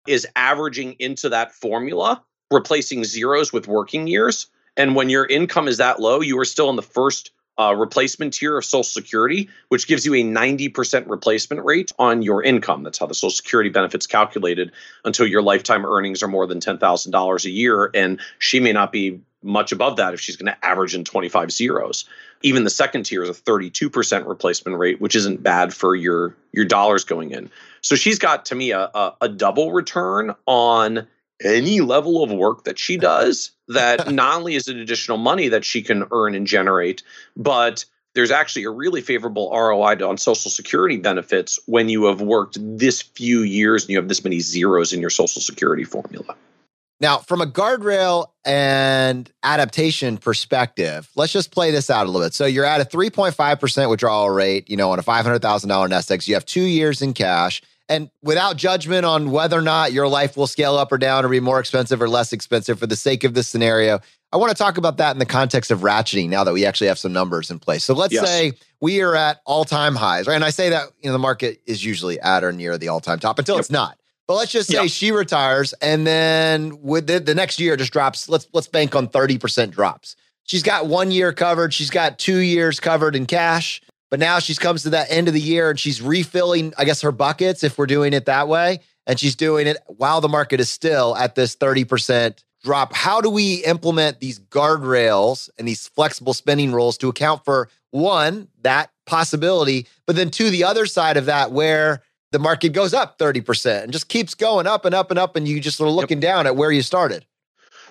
[0.08, 4.48] is averaging into that formula, replacing zeros with working years.
[4.76, 8.34] And when your income is that low, you are still in the first uh, replacement
[8.34, 12.84] tier of Social Security, which gives you a 90% replacement rate on your income.
[12.84, 14.72] That's how the Social Security benefit's calculated
[15.06, 17.92] until your lifetime earnings are more than $10,000 a year.
[17.94, 21.52] And she may not be much above that if she's going to average in 25
[21.52, 22.06] zeros.
[22.44, 26.66] Even the second tier is a 32% replacement rate, which isn't bad for your your
[26.66, 27.50] dollars going in.
[27.82, 31.08] So she's got to me a, a, a double return on
[31.44, 35.66] any level of work that she does that not only is it additional money that
[35.66, 37.04] she can earn and generate,
[37.36, 42.58] but there's actually a really favorable ROI on Social Security benefits when you have worked
[42.60, 46.36] this few years and you have this many zeros in your Social Security formula.
[47.02, 52.36] Now, from a guardrail and adaptation perspective, let's just play this out a little bit.
[52.36, 56.28] So you're at a 3.5% withdrawal rate, you know, on a $500,000 nest egg.
[56.28, 57.64] You have two years in cash.
[57.90, 61.30] And without judgment on whether or not your life will scale up or down or
[61.30, 64.00] be more expensive or less expensive for the sake of this scenario,
[64.32, 66.88] I want to talk about that in the context of ratcheting now that we actually
[66.88, 67.84] have some numbers in place.
[67.84, 68.26] So let's yes.
[68.26, 70.36] say we are at all time highs, right?
[70.36, 73.02] And I say that, you know, the market is usually at or near the all
[73.02, 73.62] time top until yep.
[73.62, 73.98] it's not.
[74.28, 74.90] But let's just say yep.
[74.90, 78.30] she retires and then with the, the next year just drops.
[78.30, 80.16] Let's let's bank on 30% drops.
[80.44, 81.74] She's got one year covered.
[81.74, 83.82] She's got two years covered in cash.
[84.10, 87.02] But now she's comes to that end of the year and she's refilling, I guess,
[87.02, 88.82] her buckets if we're doing it that way.
[89.08, 92.94] And she's doing it while the market is still at this 30% drop.
[92.94, 98.48] How do we implement these guardrails and these flexible spending rules to account for one,
[98.62, 102.02] that possibility, but then two, the other side of that where
[102.32, 105.48] the market goes up 30% and just keeps going up and up and up, and
[105.48, 106.34] you just are looking yep.
[106.34, 107.26] down at where you started.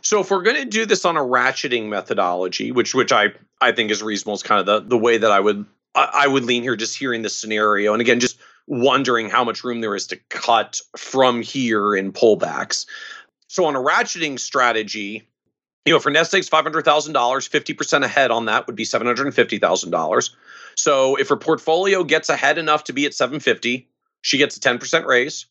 [0.03, 3.72] So if we're going to do this on a ratcheting methodology, which which I I
[3.72, 6.62] think is reasonable, is kind of the the way that I would I, would lean
[6.62, 7.93] here just hearing this scenario.
[7.93, 12.86] And again, just wondering how much room there is to cut from here in pullbacks.
[13.49, 15.28] So on a ratcheting strategy,
[15.84, 18.76] you know, for nest eggs, five hundred thousand dollars, fifty percent ahead on that would
[18.76, 20.34] be seven hundred fifty thousand dollars.
[20.76, 23.88] So if her portfolio gets ahead enough to be at seven fifty,
[24.22, 25.46] she gets a ten percent raise.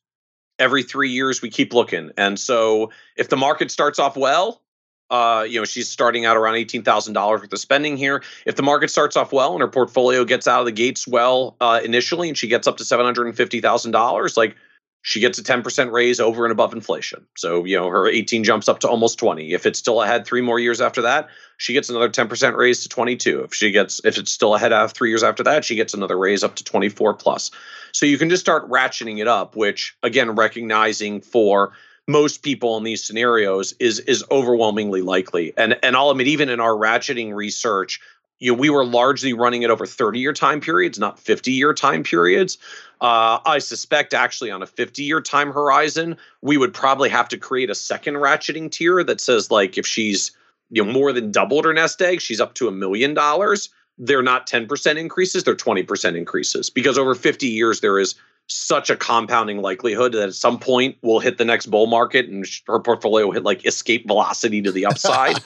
[0.58, 4.62] Every three years, we keep looking, and so if the market starts off well,
[5.10, 8.22] uh, you know, she's starting out around eighteen thousand dollars worth of spending here.
[8.46, 11.56] If the market starts off well and her portfolio gets out of the gates well
[11.62, 14.56] uh, initially, and she gets up to seven hundred and fifty thousand dollars, like
[15.02, 17.26] she gets a 10% raise over and above inflation.
[17.38, 19.54] So, you know, her 18 jumps up to almost 20.
[19.54, 22.90] If it's still ahead three more years after that, she gets another 10% raise to
[22.90, 23.42] 22.
[23.42, 26.18] If she gets if it's still ahead of 3 years after that, she gets another
[26.18, 27.52] raise up to 24 plus.
[27.94, 31.74] So you can just start ratcheting it up, which again recognizing for
[32.08, 35.54] most people in these scenarios is is overwhelmingly likely.
[35.58, 38.02] And and I'll admit, even in our ratcheting research,
[38.40, 41.74] you know, we were largely running it over 30 year time periods, not 50 year
[41.74, 42.58] time periods.
[43.02, 47.38] Uh, I suspect actually on a 50 year time horizon, we would probably have to
[47.38, 50.32] create a second ratcheting tier that says like if she's
[50.70, 53.70] you know more than doubled her nest egg, she's up to a million dollars.
[53.98, 58.16] They're not 10% increases, they're 20% increases because over 50 years there is
[58.48, 62.46] such a compounding likelihood that at some point we'll hit the next bull market and
[62.66, 65.38] her portfolio will hit like escape velocity to the upside.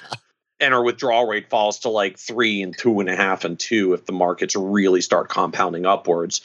[0.64, 3.94] And her withdrawal rate falls to like three and two and a half and two
[3.94, 6.42] if the markets really start compounding upwards.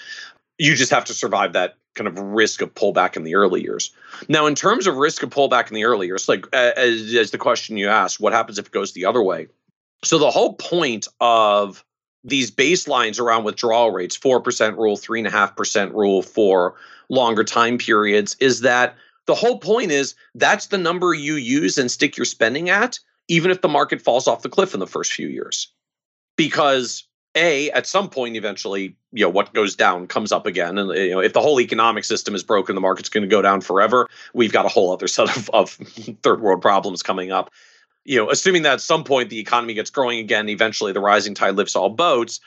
[0.58, 3.92] You just have to survive that kind of risk of pullback in the early years.
[4.28, 7.38] Now, in terms of risk of pullback in the early years, like as, as the
[7.38, 9.46] question you asked, what happens if it goes the other way?
[10.04, 11.84] So the whole point of
[12.24, 16.74] these baselines around withdrawal rates 4% rule 3.5% rule for
[17.08, 18.96] longer time periods is that
[19.26, 22.98] the whole point is that's the number you use and stick your spending at
[23.28, 25.72] even if the market falls off the cliff in the first few years.
[26.36, 27.04] Because
[27.34, 30.78] a at some point eventually you know what goes down comes up again.
[30.78, 33.42] And you know if the whole economic system is broken the market's going to go
[33.42, 34.08] down forever.
[34.34, 35.70] We've got a whole other set of, of
[36.22, 37.50] third world problems coming up.
[38.04, 41.34] You know, assuming that at some point the economy gets growing again, eventually the rising
[41.34, 42.40] tide lifts all boats,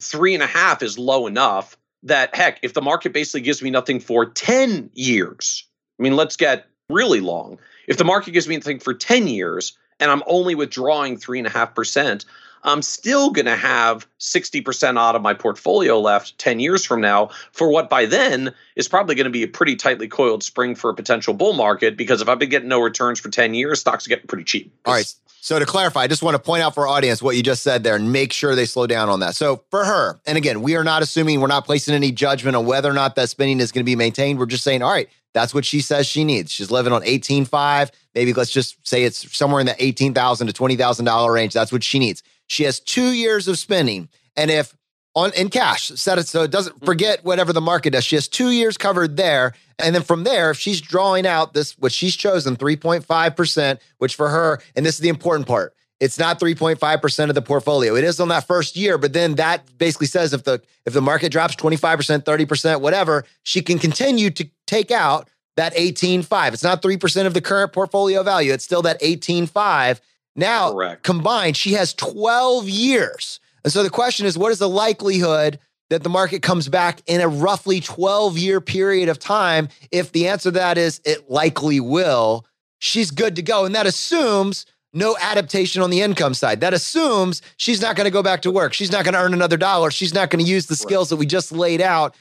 [0.00, 3.70] three and a half is low enough that heck, if the market basically gives me
[3.70, 5.66] nothing for 10 years,
[5.98, 7.58] I mean, let's get really long.
[7.88, 11.46] If the market gives me nothing for 10 years and I'm only withdrawing three and
[11.46, 12.24] a half percent,
[12.64, 17.30] I'm still going to have 60% out of my portfolio left 10 years from now
[17.52, 20.90] for what by then is probably going to be a pretty tightly coiled spring for
[20.90, 24.06] a potential bull market because if I've been getting no returns for 10 years, stocks
[24.06, 24.74] are getting pretty cheap.
[24.86, 25.14] All right.
[25.44, 27.62] So to clarify, I just want to point out for our audience what you just
[27.62, 29.36] said there and make sure they slow down on that.
[29.36, 32.64] So for her, and again, we are not assuming we're not placing any judgment on
[32.64, 34.38] whether or not that spending is going to be maintained.
[34.38, 36.50] We're just saying, all right, that's what she says she needs.
[36.52, 37.90] She's living on 18.5.
[38.14, 41.52] Maybe let's just say it's somewhere in the 18,000 to $20,000 range.
[41.52, 42.22] That's what she needs.
[42.46, 44.08] She has two years of spending.
[44.36, 44.74] And if
[45.14, 46.86] on in cash, set it so it doesn't mm-hmm.
[46.86, 48.04] forget whatever the market does.
[48.04, 49.54] She has two years covered there.
[49.78, 54.28] And then from there, if she's drawing out this, what she's chosen, 3.5%, which for
[54.28, 55.74] her, and this is the important part,
[56.04, 57.96] it's not 3.5% of the portfolio.
[57.96, 61.00] It is on that first year, but then that basically says if the if the
[61.00, 66.52] market drops 25%, 30%, whatever, she can continue to take out that 18.5.
[66.52, 68.52] It's not 3% of the current portfolio value.
[68.52, 70.00] It's still that 18.5.
[70.36, 71.02] Now, Correct.
[71.04, 73.40] combined, she has 12 years.
[73.62, 77.22] And so the question is what is the likelihood that the market comes back in
[77.22, 79.68] a roughly 12 year period of time?
[79.90, 82.44] If the answer to that is it likely will,
[82.78, 83.64] she's good to go.
[83.64, 86.60] And that assumes no adaptation on the income side.
[86.60, 88.72] That assumes she's not going to go back to work.
[88.72, 89.90] She's not going to earn another dollar.
[89.90, 92.14] She's not going to use the skills that we just laid out.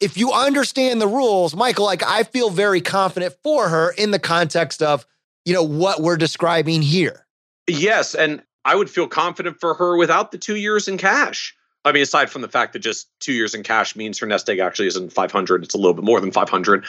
[0.00, 4.18] If you understand the rules, Michael, like I feel very confident for her in the
[4.18, 5.06] context of,
[5.44, 7.26] you know, what we're describing here.
[7.66, 11.56] Yes, and I would feel confident for her without the 2 years in cash.
[11.84, 14.50] I mean, aside from the fact that just two years in cash means her nest
[14.50, 16.84] egg actually isn't 500, it's a little bit more than 500.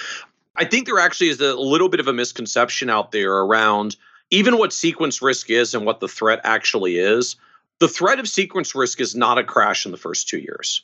[0.55, 3.95] I think there actually is a little bit of a misconception out there around
[4.31, 7.35] even what sequence risk is and what the threat actually is,
[7.79, 10.81] the threat of sequence risk is not a crash in the first two years.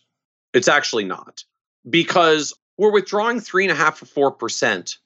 [0.53, 1.43] It's actually not
[1.89, 4.97] because we're withdrawing three and a half or four percent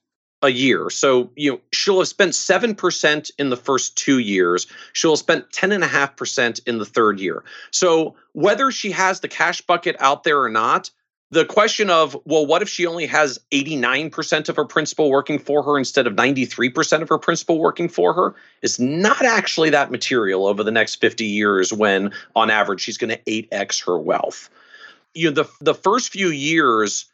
[0.42, 0.90] a year.
[0.90, 4.68] So, you know, she'll have spent 7% in the first two years.
[4.94, 7.44] She'll have spent 10.5% in the third year.
[7.72, 10.92] So, whether she has the cash bucket out there or not,
[11.30, 15.62] the question of, well, what if she only has 89% of her principal working for
[15.62, 20.48] her instead of 93% of her principal working for her is not actually that material
[20.48, 24.50] over the next 50 years when, on average, she's going to 8x her wealth.
[25.14, 27.06] You know, the, the first few years,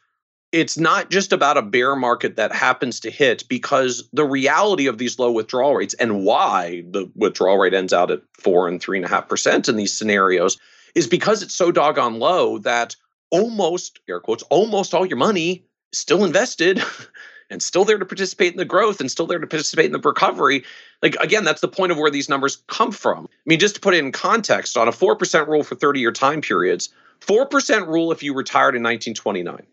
[0.52, 4.98] it's not just about a bear market that happens to hit because the reality of
[4.98, 8.98] these low withdrawal rates and why the withdrawal rate ends out at four and three
[8.98, 10.56] and a half percent in these scenarios
[10.94, 12.94] is because it's so doggone low that
[13.30, 16.82] almost air quotes almost all your money still invested
[17.50, 19.98] and still there to participate in the growth and still there to participate in the
[19.98, 20.64] recovery.
[21.02, 23.28] Like again that's the point of where these numbers come from.
[23.30, 26.12] I mean just to put it in context on a 4% rule for 30 year
[26.12, 29.66] time periods 4% rule if you retired in 1929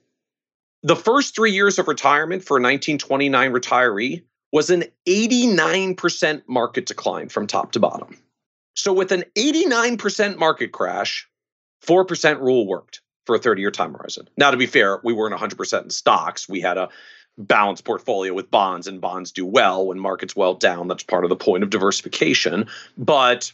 [0.83, 7.29] the first three years of retirement for a 1929 retiree was an 89% market decline
[7.29, 8.17] from top to bottom.
[8.75, 11.27] So with an 89% market crash
[11.85, 14.27] 4% rule worked for a 30 year time horizon.
[14.37, 16.49] Now, to be fair, we weren't 100% in stocks.
[16.49, 16.89] We had a
[17.37, 20.87] balanced portfolio with bonds, and bonds do well when markets well down.
[20.87, 22.67] That's part of the point of diversification.
[22.97, 23.53] But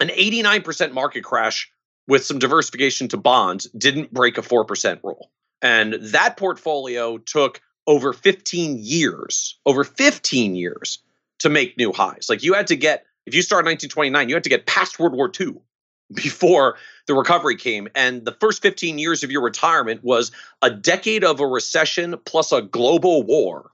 [0.00, 1.70] an 89% market crash
[2.06, 5.30] with some diversification to bonds didn't break a 4% rule.
[5.60, 11.00] And that portfolio took over 15 years, over 15 years
[11.40, 12.26] to make new highs.
[12.28, 15.14] Like you had to get, if you started 1929, you had to get past World
[15.14, 15.56] War II
[16.12, 17.88] before the recovery came.
[17.94, 20.32] And the first 15 years of your retirement was
[20.62, 23.70] a decade of a recession plus a global war,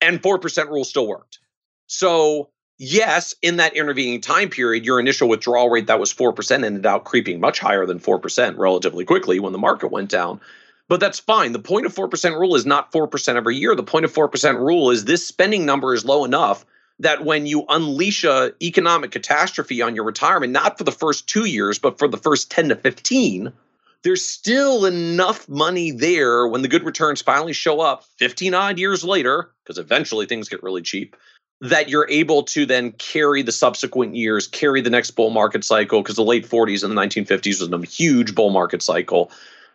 [0.00, 1.38] and 4% rule still worked.
[1.86, 6.86] So, yes, in that intervening time period, your initial withdrawal rate that was 4% ended
[6.86, 10.40] out creeping much higher than 4% relatively quickly when the market went down.
[10.88, 11.52] But that's fine.
[11.52, 13.74] The point of 4% rule is not 4% every year.
[13.74, 16.64] The point of 4% rule is this spending number is low enough
[17.00, 21.44] that when you unleash a economic catastrophe on your retirement, not for the first two
[21.44, 23.52] years, but for the first 10 to 15,
[24.02, 29.04] there's still enough money there when the good returns finally show up 15 odd years
[29.04, 31.16] later, because eventually things get really cheap,
[31.60, 36.02] that you're able to then carry the subsequent years, carry the next bull market cycle,
[36.02, 39.30] because the late 40s and the 1950s was a huge bull market cycle.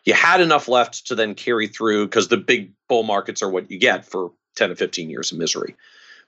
[0.05, 3.69] You had enough left to then carry through because the big bull markets are what
[3.69, 5.75] you get for 10 to 15 years of misery.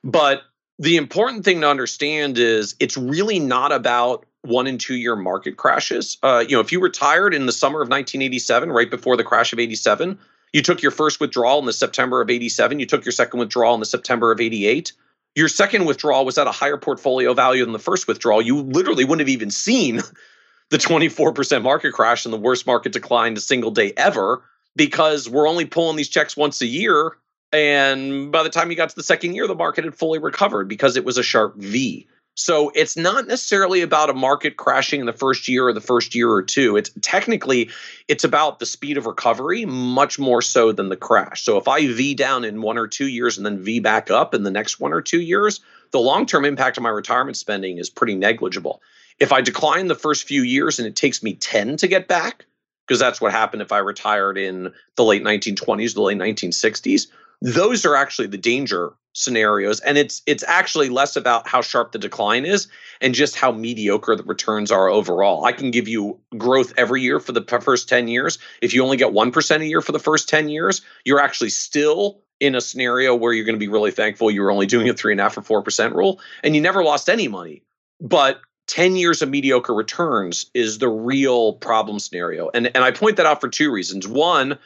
[0.04, 0.44] But
[0.80, 5.58] the important thing to understand is it's really not about one and two year market
[5.58, 6.18] crashes.
[6.22, 9.54] Uh, you know, if you retired in the summer of 1987, right before the crash
[9.54, 10.20] of 87,
[10.54, 13.74] you took your first withdrawal in the September of 87, you took your second withdrawal
[13.74, 14.94] in the September of 88.
[15.36, 18.42] Your second withdrawal was at a higher portfolio value than the first withdrawal.
[18.42, 20.02] You literally wouldn't have even seen
[20.70, 24.44] the 24% market crash and the worst market decline a single day ever
[24.76, 27.18] because we're only pulling these checks once a year
[27.52, 30.68] and by the time you got to the second year, the market had fully recovered
[30.68, 32.08] because it was a sharp V.
[32.38, 36.16] So it's not necessarily about a market crashing in the first year or the first
[36.16, 36.76] year or two.
[36.76, 37.70] It's technically
[38.10, 41.44] it's about the speed of recovery much more so than the crash.
[41.44, 44.34] So if I V down in one or two years and then V back up
[44.34, 47.90] in the next one or two years, the long-term impact of my retirement spending is
[47.90, 48.82] pretty negligible.
[49.18, 52.46] If I decline the first few years and it takes me 10 to get back,
[52.86, 57.08] because that's what happened if I retired in the late 1920s, the late 1960s,
[57.42, 59.80] those are actually the danger scenarios.
[59.80, 62.68] And it's it's actually less about how sharp the decline is
[63.02, 65.46] and just how mediocre the returns are overall.
[65.46, 68.38] I can give you growth every year for the first 10 years.
[68.62, 72.20] If you only get 1% a year for the first 10 years you're actually still
[72.42, 74.94] in a scenario where you're going to be really thankful you were only doing a
[74.94, 77.64] three and a half or 4% rule and you never lost any money.
[78.02, 82.50] But 10 years of mediocre returns is the real problem scenario.
[82.54, 84.06] And and i point that out for two reasons.
[84.06, 84.58] One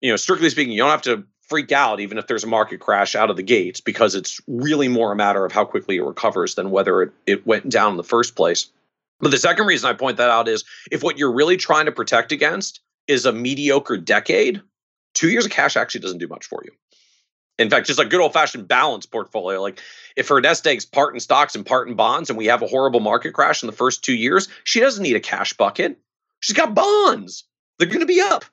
[0.00, 2.78] you know strictly speaking you don't have to freak out even if there's a market
[2.80, 6.02] crash out of the gates because it's really more a matter of how quickly it
[6.02, 8.68] recovers than whether it, it went down in the first place.
[9.18, 11.92] But the second reason I point that out is if what you're really trying to
[11.92, 14.62] protect against is a mediocre decade,
[15.14, 16.70] two years of cash actually doesn't do much for you.
[17.58, 19.60] In fact, just a good old fashioned balance portfolio.
[19.60, 19.80] Like
[20.16, 22.66] if her nest egg's part in stocks and part in bonds, and we have a
[22.66, 25.98] horrible market crash in the first two years, she doesn't need a cash bucket.
[26.38, 27.44] She's got bonds.
[27.78, 28.44] They're going to be up.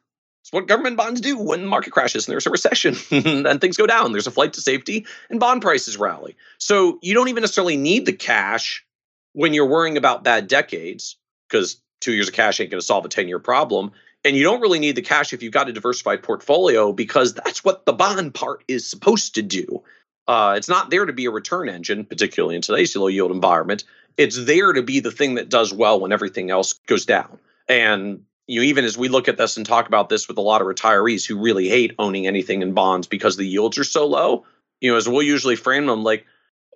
[0.47, 3.75] It's what government bonds do when the market crashes and there's a recession and things
[3.75, 4.13] go down.
[4.13, 6.37] There's a flight to safety and bond prices rally.
[6.57, 8.85] So you don't even necessarily need the cash
[9.33, 11.17] when you're worrying about bad decades
[11.49, 13.91] because two years of cash ain't going to solve a 10 year problem.
[14.23, 17.65] And you don't really need the cash if you've got a diversified portfolio because that's
[17.65, 19.83] what the bond part is supposed to do.
[20.29, 23.83] Uh, it's not there to be a return engine, particularly in today's low yield environment.
[24.15, 27.37] It's there to be the thing that does well when everything else goes down.
[27.67, 30.41] And you know, even as we look at this and talk about this with a
[30.41, 34.07] lot of retirees who really hate owning anything in bonds because the yields are so
[34.07, 34.45] low,
[34.79, 36.25] you know, as we'll usually frame them like,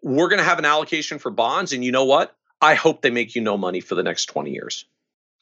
[0.04, 1.74] we're going to have an allocation for bonds.
[1.74, 2.36] And you know what?
[2.60, 4.86] I hope they make you no money for the next 20 years.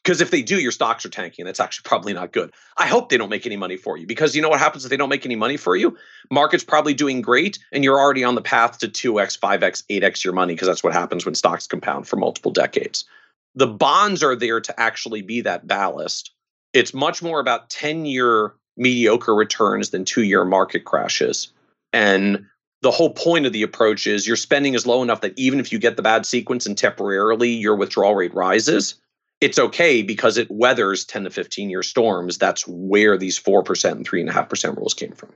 [0.04, 1.44] Because if they do, your stocks are tanking.
[1.44, 2.52] That's actually probably not good.
[2.76, 4.90] I hope they don't make any money for you because you know what happens if
[4.90, 5.96] they don't make any money for you?
[6.30, 10.32] Market's probably doing great and you're already on the path to 2x, 5x, 8x your
[10.32, 13.04] money because that's what happens when stocks compound for multiple decades
[13.54, 16.32] the bonds are there to actually be that ballast.
[16.72, 21.52] It's much more about 10 year mediocre returns than two year market crashes.
[21.92, 22.46] And
[22.82, 25.72] the whole point of the approach is your spending is low enough that even if
[25.72, 28.94] you get the bad sequence and temporarily your withdrawal rate rises,
[29.40, 32.38] it's okay because it weathers 10 to 15 year storms.
[32.38, 35.30] That's where these 4% and 3.5% rules came from.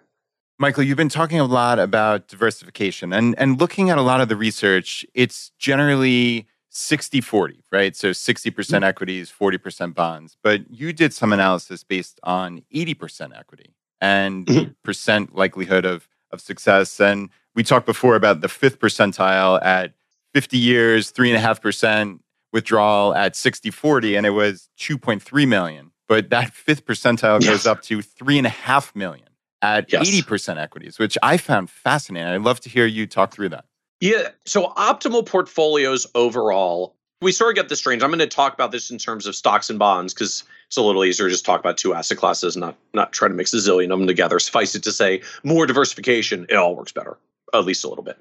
[0.59, 4.29] Michael, you've been talking a lot about diversification and, and looking at a lot of
[4.29, 7.95] the research, it's generally 60 40, right?
[7.95, 10.37] So 60% mm hmm equities, 40% bonds.
[10.43, 14.73] But you did some analysis based on 80% equity and mm-hmm.
[14.83, 17.01] percent likelihood of, of success.
[17.01, 19.95] And we talked before about the fifth percentile at
[20.35, 22.19] 50 years, 3.5%
[22.53, 25.93] withdrawal at 60 40, and it was 2.3 million.
[26.09, 27.51] But that fifth percentile yes.
[27.51, 29.29] goes up to 3.5 million
[29.63, 30.11] at yes.
[30.11, 32.29] 80% equities, which I found fascinating.
[32.29, 33.65] I'd love to hear you talk through that.
[34.01, 34.29] Yeah.
[34.45, 38.03] So optimal portfolios overall, we sort of get this range.
[38.03, 40.83] I'm going to talk about this in terms of stocks and bonds because it's a
[40.83, 43.57] little easier to just talk about two asset classes, not not try to mix a
[43.57, 44.39] zillion of them together.
[44.39, 47.17] Suffice it to say, more diversification, it all works better,
[47.53, 48.19] at least a little bit.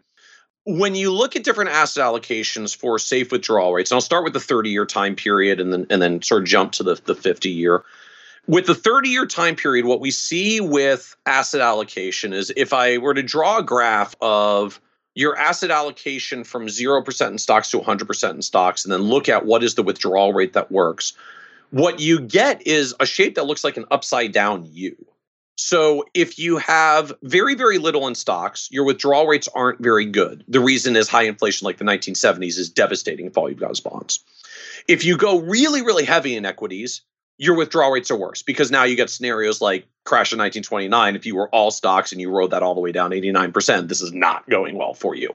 [0.66, 4.34] When you look at different asset allocations for safe withdrawal rates, and I'll start with
[4.34, 7.16] the 30 year time period and then and then sort of jump to the, the
[7.16, 7.84] 50 year.
[8.48, 12.98] With the 30 year time period, what we see with asset allocation is if I
[13.00, 14.80] were to draw a graph of
[15.16, 19.46] your asset allocation from 0% in stocks to 100% in stocks and then look at
[19.46, 21.14] what is the withdrawal rate that works.
[21.70, 24.96] What you get is a shape that looks like an upside down u.
[25.56, 30.44] So if you have very very little in stocks your withdrawal rates aren't very good.
[30.48, 33.80] The reason is high inflation like the 1970s is devastating if all you've got is
[33.80, 34.20] bonds.
[34.88, 37.02] If you go really really heavy in equities
[37.38, 41.26] your withdrawal rates are worse because now you get scenarios like crash in 1929 if
[41.26, 44.14] you were all stocks and you rode that all the way down 89% this is
[44.14, 45.34] not going well for you.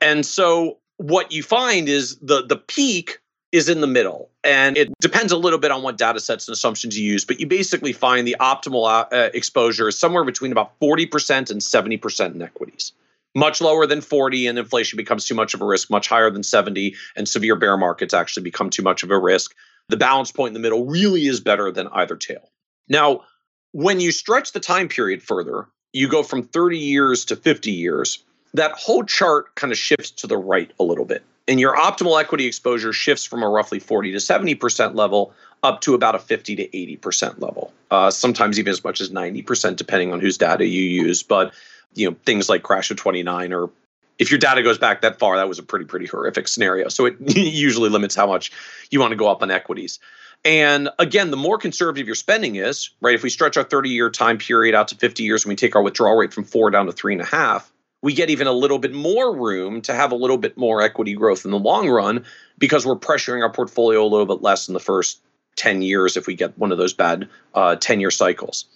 [0.00, 3.18] And so what you find is the the peak
[3.50, 6.52] is in the middle and it depends a little bit on what data sets and
[6.54, 10.78] assumptions you use but you basically find the optimal uh, exposure is somewhere between about
[10.80, 12.92] 40% and 70% in equities.
[13.34, 16.42] Much lower than 40 and inflation becomes too much of a risk much higher than
[16.42, 19.54] 70 and severe bear markets actually become too much of a risk
[19.88, 22.50] the balance point in the middle really is better than either tail.
[22.88, 23.22] Now,
[23.72, 28.22] when you stretch the time period further, you go from 30 years to 50 years,
[28.54, 31.22] that whole chart kind of shifts to the right a little bit.
[31.48, 35.94] And your optimal equity exposure shifts from a roughly 40 to 70% level up to
[35.94, 40.20] about a 50 to 80% level, uh, sometimes even as much as 90%, depending on
[40.20, 41.22] whose data you use.
[41.22, 41.52] But
[41.94, 43.70] you know things like crash of 29 are
[44.22, 46.88] if your data goes back that far, that was a pretty, pretty horrific scenario.
[46.88, 48.52] So it usually limits how much
[48.90, 49.98] you want to go up on equities.
[50.44, 53.16] And again, the more conservative your spending is, right?
[53.16, 55.74] If we stretch our 30 year time period out to 50 years and we take
[55.74, 58.52] our withdrawal rate from four down to three and a half, we get even a
[58.52, 61.88] little bit more room to have a little bit more equity growth in the long
[61.88, 62.24] run
[62.58, 65.20] because we're pressuring our portfolio a little bit less in the first
[65.56, 68.66] 10 years if we get one of those bad 10 uh, year cycles.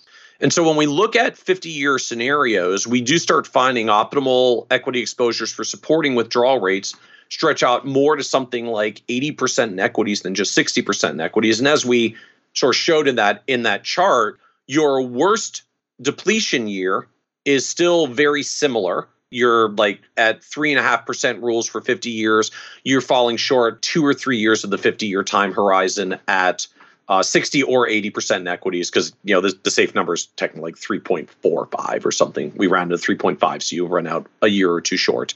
[0.40, 5.00] And so when we look at 50 year scenarios, we do start finding optimal equity
[5.00, 6.94] exposures for supporting withdrawal rates
[7.28, 11.58] stretch out more to something like 80% in equities than just 60% in equities.
[11.58, 12.16] And as we
[12.54, 15.62] sort of showed in that in that chart, your worst
[16.00, 17.06] depletion year
[17.44, 19.08] is still very similar.
[19.30, 22.50] You're like at three and a half percent rules for 50 years.
[22.84, 26.66] You're falling short two or three years of the 50 year time horizon at
[27.08, 30.72] uh, 60 or 80% in equities because you know the, the, safe number is technically
[30.72, 32.52] like 3.45 or something.
[32.56, 35.34] We rounded to 3.5 so you run out a year or two short.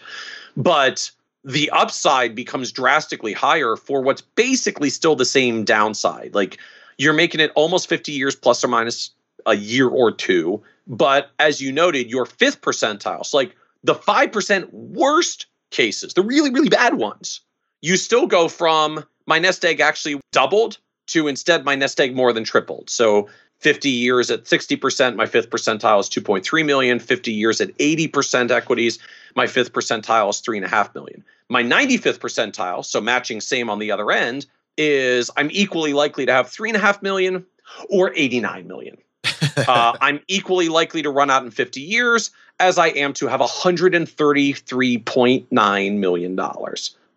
[0.56, 1.10] But
[1.44, 6.34] the upside becomes drastically higher for what's basically still the same downside.
[6.34, 6.58] Like
[6.98, 9.10] you're making it almost 50 years plus or minus
[9.46, 14.70] a year or two but as you noted your fifth percentile so like the 5%
[14.72, 17.40] worst cases the really really bad ones
[17.80, 20.78] you still go from my nest egg actually doubled
[21.10, 22.90] to instead my nest egg more than tripled.
[22.90, 26.98] So 50 years at 60%, my fifth percentile is 2.3 million.
[26.98, 28.98] 50 years at 80% equities,
[29.36, 31.22] my fifth percentile is 3.5 million.
[31.48, 34.46] My 95th percentile, so matching same on the other end,
[34.76, 37.44] is I'm equally likely to have 3.5 million
[37.88, 38.96] or 89 million.
[39.68, 43.40] uh, I'm equally likely to run out in 50 years as I am to have
[43.40, 46.40] $133.9 million.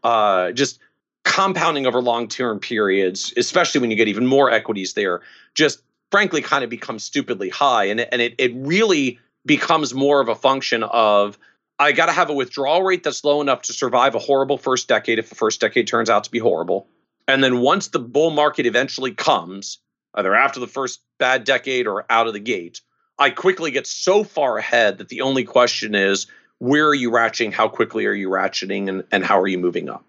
[0.03, 0.79] Uh, just
[1.23, 5.21] compounding over long term periods, especially when you get even more equities there,
[5.55, 7.85] just frankly kind of becomes stupidly high.
[7.85, 11.37] And, and it, it really becomes more of a function of
[11.79, 14.87] I got to have a withdrawal rate that's low enough to survive a horrible first
[14.87, 16.87] decade if the first decade turns out to be horrible.
[17.27, 19.79] And then once the bull market eventually comes,
[20.13, 22.81] either after the first bad decade or out of the gate,
[23.17, 26.27] I quickly get so far ahead that the only question is
[26.59, 29.89] where are you ratcheting, how quickly are you ratcheting, and, and how are you moving
[29.89, 30.05] up?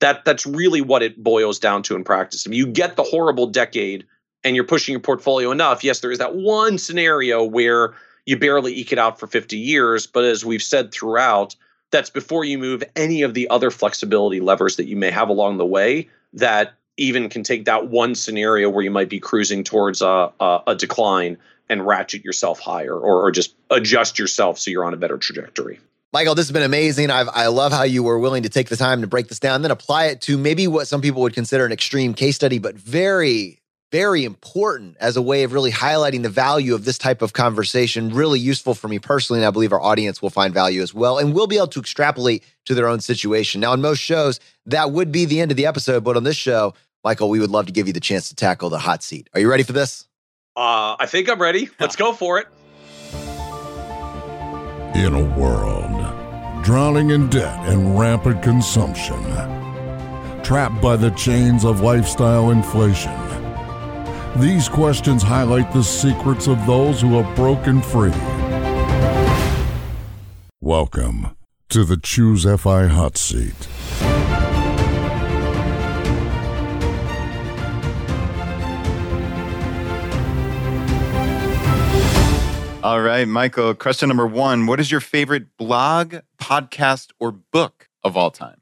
[0.00, 2.46] That that's really what it boils down to in practice.
[2.46, 4.06] If you get the horrible decade
[4.42, 7.94] and you're pushing your portfolio enough, yes, there is that one scenario where
[8.26, 10.06] you barely eke it out for 50 years.
[10.06, 11.54] But as we've said throughout,
[11.90, 15.58] that's before you move any of the other flexibility levers that you may have along
[15.58, 20.02] the way that even can take that one scenario where you might be cruising towards
[20.02, 21.36] a, a, a decline
[21.68, 25.80] and ratchet yourself higher or, or just adjust yourself so you're on a better trajectory.
[26.12, 27.08] Michael, this has been amazing.
[27.08, 29.54] I've, I love how you were willing to take the time to break this down
[29.56, 32.58] and then apply it to maybe what some people would consider an extreme case study,
[32.58, 33.60] but very,
[33.92, 38.12] very important as a way of really highlighting the value of this type of conversation.
[38.12, 39.38] Really useful for me personally.
[39.38, 41.80] And I believe our audience will find value as well and will be able to
[41.80, 43.60] extrapolate to their own situation.
[43.60, 46.02] Now, in most shows, that would be the end of the episode.
[46.02, 48.68] But on this show, Michael, we would love to give you the chance to tackle
[48.68, 49.30] the hot seat.
[49.32, 50.08] Are you ready for this?
[50.56, 51.70] Uh, I think I'm ready.
[51.78, 52.48] Let's go for it.
[54.92, 55.99] In a world
[56.70, 59.20] drowning in debt and rampant consumption,
[60.44, 63.10] trapped by the chains of lifestyle inflation.
[64.36, 68.12] These questions highlight the secrets of those who have broken free.
[70.60, 71.34] Welcome
[71.70, 73.79] to the Choose FI Hot Seat.
[82.82, 88.16] All right, Michael, question number one What is your favorite blog, podcast, or book of
[88.16, 88.58] all time?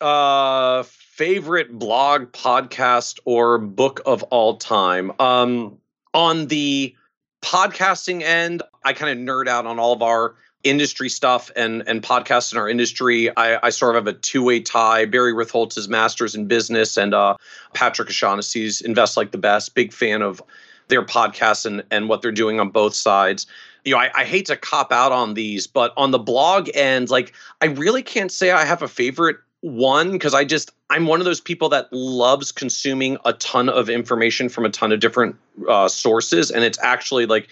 [0.00, 5.12] Uh, favorite blog, podcast, or book of all time?
[5.18, 5.76] Um,
[6.14, 6.94] on the
[7.42, 12.02] podcasting end, I kind of nerd out on all of our industry stuff and and
[12.02, 13.28] podcasts in our industry.
[13.36, 15.04] I, I sort of have a two way tie.
[15.04, 17.36] Barry Ritholtz's Masters in Business and uh,
[17.74, 19.74] Patrick O'Shaughnessy's Invest Like the Best.
[19.74, 20.42] Big fan of
[20.88, 23.46] their podcasts and, and what they're doing on both sides.
[23.84, 27.10] You know, I, I hate to cop out on these, but on the blog end,
[27.10, 31.20] like I really can't say I have a favorite one because I just I'm one
[31.20, 35.36] of those people that loves consuming a ton of information from a ton of different
[35.68, 37.48] uh, sources, and it's actually like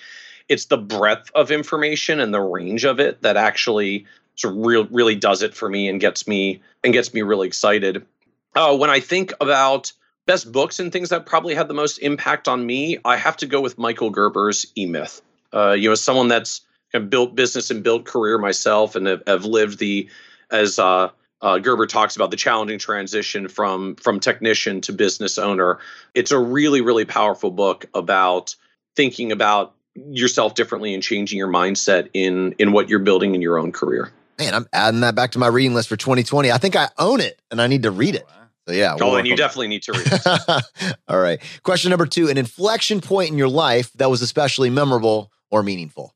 [0.48, 4.06] it's the breadth of information and the range of it that actually
[4.36, 7.46] sort of real, really does it for me and gets me and gets me really
[7.46, 8.04] excited.
[8.54, 9.92] Uh, when I think about
[10.26, 13.46] best books and things that probably had the most impact on me, I have to
[13.46, 15.22] go with Michael Gerber's E Myth.
[15.52, 16.60] Uh, you know, someone that's
[16.92, 20.08] kind of built business and built career myself, and have, have lived the
[20.50, 25.78] as uh, uh, Gerber talks about the challenging transition from from technician to business owner.
[26.14, 28.54] It's a really really powerful book about
[28.94, 33.58] thinking about yourself differently and changing your mindset in in what you're building in your
[33.58, 34.12] own career.
[34.38, 36.50] Man, I'm adding that back to my reading list for 2020.
[36.50, 38.26] I think I own it and I need to read it.
[38.68, 38.96] So yeah.
[39.00, 40.96] Oh, then you definitely need to read it.
[41.08, 41.40] All right.
[41.62, 46.14] Question number two: An inflection point in your life that was especially memorable or meaningful.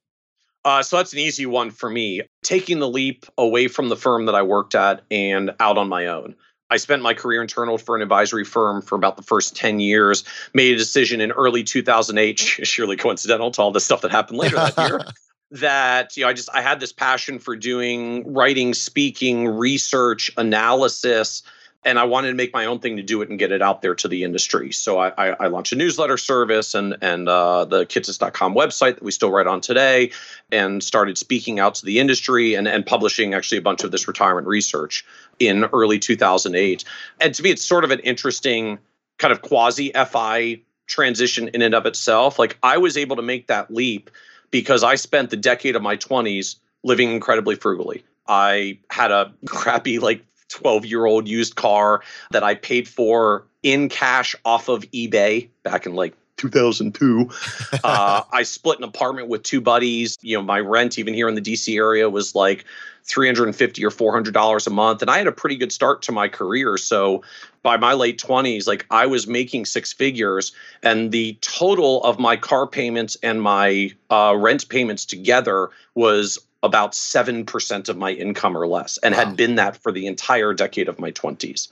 [0.64, 2.22] Uh, so that's an easy one for me.
[2.42, 6.08] Taking the leap away from the firm that I worked at and out on my
[6.08, 6.34] own.
[6.68, 10.24] I spent my career internal for an advisory firm for about the first 10 years,
[10.52, 14.56] made a decision in early 2008, surely coincidental to all the stuff that happened later
[14.56, 15.00] that year,
[15.52, 21.44] that you know I just I had this passion for doing writing, speaking, research, analysis,
[21.86, 23.80] and I wanted to make my own thing to do it and get it out
[23.80, 24.72] there to the industry.
[24.72, 29.02] So I, I, I launched a newsletter service and and uh, the kitces.com website that
[29.02, 30.10] we still write on today,
[30.50, 34.08] and started speaking out to the industry and and publishing actually a bunch of this
[34.08, 35.06] retirement research
[35.38, 36.84] in early 2008.
[37.20, 38.78] And to me, it's sort of an interesting
[39.18, 42.38] kind of quasi FI transition in and of itself.
[42.38, 44.10] Like I was able to make that leap
[44.50, 48.04] because I spent the decade of my 20s living incredibly frugally.
[48.28, 53.88] I had a crappy, like 12 year old used car that I paid for in
[53.88, 57.30] cash off of eBay back in like 2002.
[57.84, 60.16] uh, I split an apartment with two buddies.
[60.20, 62.64] You know, my rent, even here in the DC area, was like
[63.04, 66.28] 350 or 400 dollars a month, and I had a pretty good start to my
[66.28, 66.76] career.
[66.76, 67.22] So
[67.62, 70.52] by my late 20s, like I was making six figures,
[70.82, 76.92] and the total of my car payments and my uh, rent payments together was about
[76.92, 79.24] 7% of my income or less and wow.
[79.24, 81.68] had been that for the entire decade of my 20s.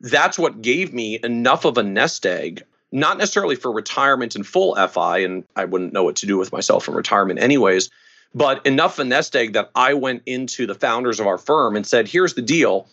[0.00, 4.74] That's what gave me enough of a nest egg, not necessarily for retirement and full
[4.74, 7.90] FI, and I wouldn't know what to do with myself in retirement anyways,
[8.34, 11.76] but enough of a nest egg that I went into the founders of our firm
[11.76, 12.88] and said, here's the deal.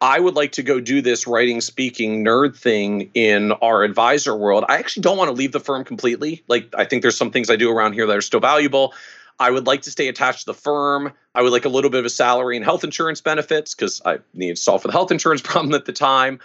[0.00, 4.64] I would like to go do this writing, speaking nerd thing in our advisor world.
[4.66, 6.42] I actually don't want to leave the firm completely.
[6.48, 8.94] Like, I think there's some things I do around here that are still valuable.
[9.40, 11.12] I would like to stay attached to the firm.
[11.34, 14.18] I would like a little bit of a salary and health insurance benefits because I
[14.34, 16.38] needed to solve for the health insurance problem at the time.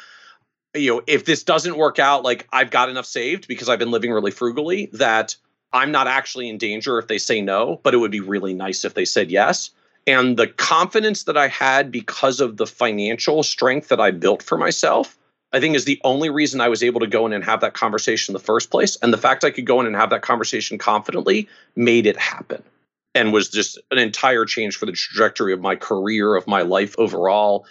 [0.73, 3.91] You know, if this doesn't work out, like I've got enough saved because I've been
[3.91, 5.35] living really frugally that
[5.73, 8.85] I'm not actually in danger if they say no, but it would be really nice
[8.85, 9.72] if they said yes.
[10.07, 14.57] And the confidence that I had because of the financial strength that I built for
[14.57, 15.17] myself,
[15.51, 17.73] I think is the only reason I was able to go in and have that
[17.73, 18.95] conversation in the first place.
[18.97, 22.63] And the fact I could go in and have that conversation confidently made it happen
[23.15, 26.93] and was just an entire change for the trajectory of my career, of my life
[26.99, 27.65] overall.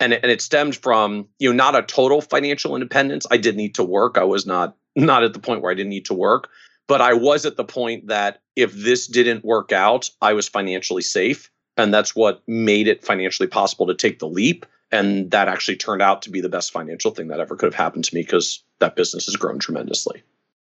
[0.00, 3.26] And it, and it stemmed from you know not a total financial independence.
[3.30, 4.16] I did need to work.
[4.16, 6.48] I was not not at the point where I didn't need to work,
[6.88, 11.02] but I was at the point that if this didn't work out, I was financially
[11.02, 14.66] safe, and that's what made it financially possible to take the leap.
[14.92, 17.74] And that actually turned out to be the best financial thing that ever could have
[17.74, 20.22] happened to me because that business has grown tremendously.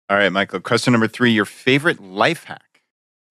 [0.09, 0.61] All right, Michael.
[0.61, 2.66] Question number three: Your favorite life hack.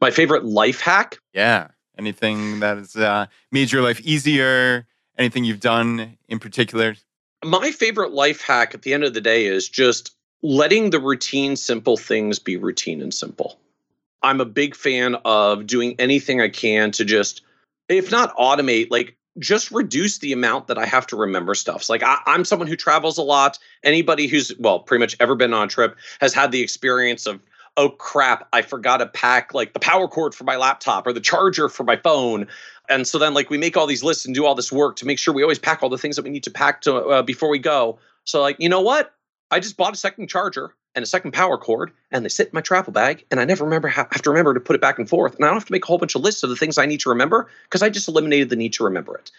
[0.06, 1.18] My favorite life hack?
[1.34, 1.70] Yeah.
[1.98, 4.86] Anything that has uh, made your life easier?
[5.18, 6.96] Anything you've done in particular?
[7.44, 11.56] My favorite life hack at the end of the day is just letting the routine,
[11.56, 13.58] simple things be routine and simple.
[14.22, 17.42] I'm a big fan of doing anything I can to just,
[17.90, 21.82] if not automate, like just reduce the amount that I have to remember stuff.
[21.82, 23.58] So like I, am someone who travels a lot.
[23.84, 27.40] Anybody who's well, pretty much ever been on a trip has had the experience of
[27.78, 31.20] oh crap, I forgot to pack like the power cord for my laptop or the
[31.20, 32.48] charger for my phone.
[32.90, 35.06] And so then like we make all these lists and do all this work to
[35.06, 37.22] make sure we always pack all the things that we need to pack to uh,
[37.22, 38.00] before we go.
[38.24, 39.14] So like, you know what?
[39.52, 42.52] I just bought a second charger and a second power cord and they sit in
[42.54, 45.10] my travel bag and I never remember have to remember to put it back and
[45.10, 45.36] forth.
[45.36, 46.86] And I don't have to make a whole bunch of lists of the things I
[46.86, 49.32] need to remember because I just eliminated the need to remember it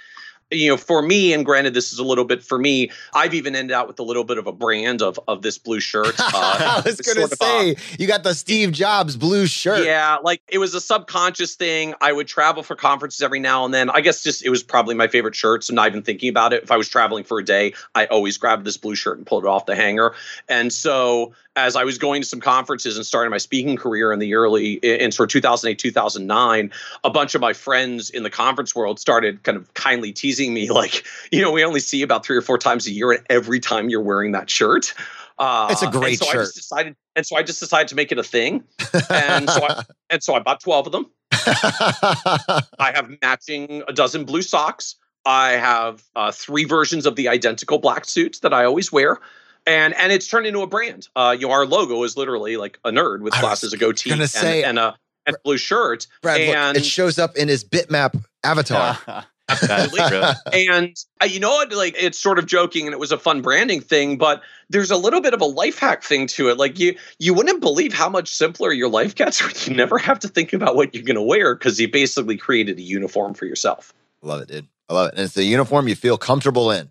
[0.51, 2.91] you know, for me, and granted, this is a little bit for me.
[3.15, 5.81] I've even ended out with a little bit of a brand of of this blue
[5.81, 6.15] shirt.
[6.37, 9.87] Uh, I was going to say, a, you got the Steve Jobs blue shirt.
[9.87, 11.95] Yeah, like it was a subconscious thing.
[12.01, 13.89] I would travel for conferences every now and then.
[13.89, 15.65] I guess just it was probably my favorite shirt.
[15.65, 16.65] So not even thinking about it.
[16.65, 19.45] If I was traveling for a day, I always grabbed this blue shirt and pulled
[19.45, 20.15] it off the hanger.
[20.49, 24.19] And so as I was going to some conferences and starting my speaking career in
[24.19, 26.71] the early in sort of 2008 2009
[27.03, 30.71] a bunch of my friends in the conference world started kind of kindly teasing me
[30.77, 33.59] like you know we only see about three or four times a year and every
[33.59, 34.95] time you're wearing that shirt
[35.39, 36.37] uh, it's a great and so shirt.
[36.37, 38.65] I just decided, and so I just decided to make it a thing,
[39.11, 41.11] and so I, and so I bought twelve of them.
[41.31, 44.97] I have matching a dozen blue socks.
[45.27, 49.21] I have uh, three versions of the identical black suits that I always wear
[49.67, 51.09] and and it's turned into a brand.
[51.17, 54.29] Uh, you know, our logo is literally like a nerd with glasses, a goatee, and,
[54.31, 56.07] say, and, a and blue shirt.
[56.23, 58.99] Brad, and look, it shows up in his Bitmoji avatar.
[59.49, 60.19] Absolutely.
[60.69, 61.73] and uh, you know what?
[61.73, 64.97] Like, it's sort of joking, and it was a fun branding thing, but there's a
[64.97, 66.59] little bit of a life hack thing to it.
[66.59, 70.19] Like, you you wouldn't believe how much simpler your life gets when you never have
[70.21, 73.47] to think about what you're going to wear because you basically created a uniform for
[73.47, 73.93] yourself.
[74.23, 74.67] Love it, dude.
[74.89, 75.15] I love it.
[75.15, 76.91] And it's a uniform you feel comfortable in.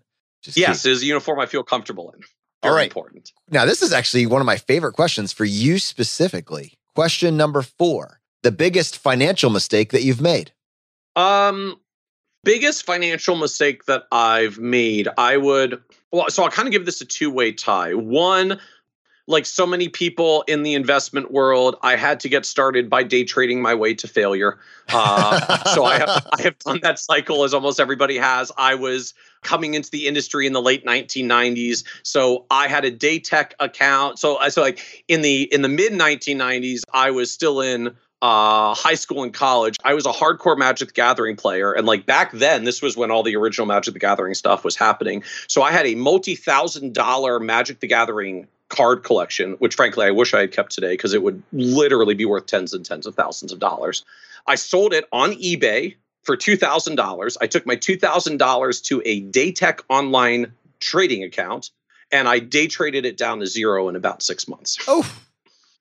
[0.54, 0.90] yes, key.
[0.90, 2.22] it is a uniform I feel comfortable in.
[2.62, 2.86] Very All right.
[2.86, 3.32] important.
[3.50, 6.74] Now, this is actually one of my favorite questions for you specifically.
[6.94, 10.52] Question number four the biggest financial mistake that you've made?
[11.16, 11.80] Um,
[12.44, 17.00] biggest financial mistake that I've made, I would well, so I'll kind of give this
[17.00, 17.94] a two-way tie.
[17.94, 18.60] One,
[19.26, 23.24] like so many people in the investment world, I had to get started by day
[23.24, 24.58] trading my way to failure.
[24.88, 28.52] Uh, so I have, I have done that cycle as almost everybody has.
[28.56, 29.14] I was
[29.46, 34.18] coming into the industry in the late 1990s, so I had a Datek account.
[34.18, 38.74] So I so like in the in the mid 1990s, I was still in uh,
[38.74, 41.72] high school and college, I was a hardcore Magic the Gathering player.
[41.72, 44.74] And like back then, this was when all the original Magic the Gathering stuff was
[44.74, 45.22] happening.
[45.48, 50.10] So I had a multi thousand dollar Magic the Gathering card collection, which frankly I
[50.10, 53.14] wish I had kept today because it would literally be worth tens and tens of
[53.14, 54.04] thousands of dollars.
[54.46, 55.94] I sold it on eBay
[56.26, 57.36] for $2,000.
[57.40, 61.70] I took my $2,000 to a Datek online trading account
[62.12, 64.78] and I day traded it down to zero in about six months.
[64.86, 65.10] Oh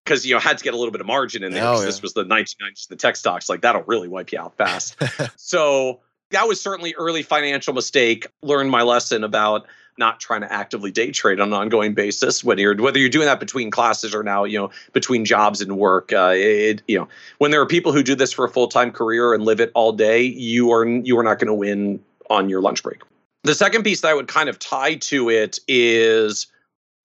[0.03, 1.65] because you know had to get a little bit of margin in there.
[1.65, 1.85] Oh, yeah.
[1.85, 4.95] This was the 1990s, the tech stocks like that'll really wipe you out fast.
[5.35, 6.01] so
[6.31, 8.27] that was certainly early financial mistake.
[8.41, 9.65] Learned my lesson about
[9.97, 13.25] not trying to actively day trade on an ongoing basis whether you're whether you're doing
[13.25, 17.07] that between classes or now you know between jobs and work uh, it, you know
[17.37, 19.91] when there are people who do this for a full-time career and live it all
[19.91, 21.99] day you are you are not going to win
[22.29, 23.01] on your lunch break.
[23.43, 26.47] The second piece that i would kind of tie to it is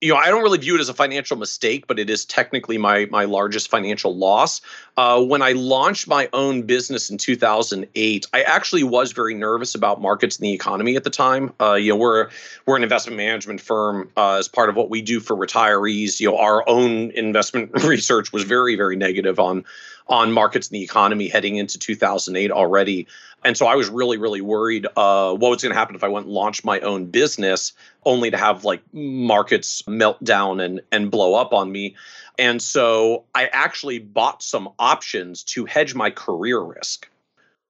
[0.01, 2.79] you know, I don't really view it as a financial mistake, but it is technically
[2.79, 4.59] my my largest financial loss.
[4.97, 10.01] Uh, when I launched my own business in 2008, I actually was very nervous about
[10.01, 11.53] markets and the economy at the time.
[11.61, 12.29] Uh, you know, we're
[12.65, 14.09] we're an investment management firm.
[14.17, 18.33] Uh, as part of what we do for retirees, you know, our own investment research
[18.33, 19.63] was very very negative on
[20.07, 23.07] on markets and the economy heading into 2008 already.
[23.43, 26.07] And so I was really, really worried uh, what was going to happen if I
[26.07, 27.73] went and launched my own business,
[28.05, 31.95] only to have like markets melt down and and blow up on me.
[32.37, 37.09] And so I actually bought some options to hedge my career risk,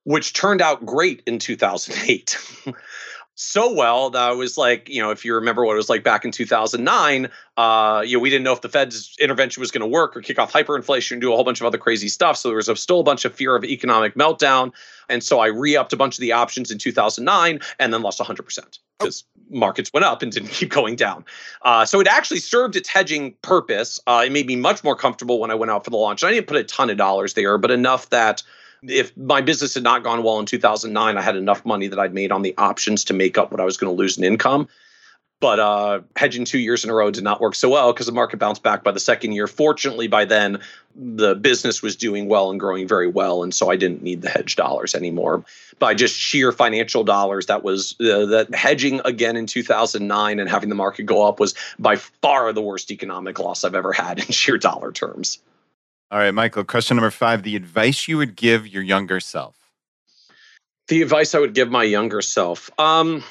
[0.03, 2.37] which turned out great in 2008.
[3.35, 6.03] so well that I was like, you know, if you remember what it was like
[6.03, 9.81] back in 2009, uh, you know, we didn't know if the Fed's intervention was going
[9.81, 12.37] to work or kick off hyperinflation and do a whole bunch of other crazy stuff.
[12.37, 14.73] So there was a, still a bunch of fear of economic meltdown.
[15.09, 18.79] And so I re-upped a bunch of the options in 2009 and then lost 100%
[18.99, 19.41] because oh.
[19.49, 21.25] markets went up and didn't keep going down.
[21.63, 23.99] Uh, so it actually served its hedging purpose.
[24.07, 26.21] Uh, it made me much more comfortable when I went out for the launch.
[26.21, 28.43] And I didn't put a ton of dollars there, but enough that–
[28.87, 32.13] if my business had not gone well in 2009, I had enough money that I'd
[32.13, 34.67] made on the options to make up what I was going to lose in income.
[35.39, 38.11] But uh, hedging two years in a row did not work so well because the
[38.11, 39.47] market bounced back by the second year.
[39.47, 40.59] Fortunately, by then,
[40.95, 43.41] the business was doing well and growing very well.
[43.41, 45.43] And so I didn't need the hedge dollars anymore.
[45.79, 50.69] By just sheer financial dollars, that was uh, that hedging again in 2009 and having
[50.69, 54.25] the market go up was by far the worst economic loss I've ever had in
[54.25, 55.39] sheer dollar terms.
[56.11, 59.55] All right, Michael, question number five the advice you would give your younger self.
[60.89, 62.69] The advice I would give my younger self.
[62.77, 63.23] Um,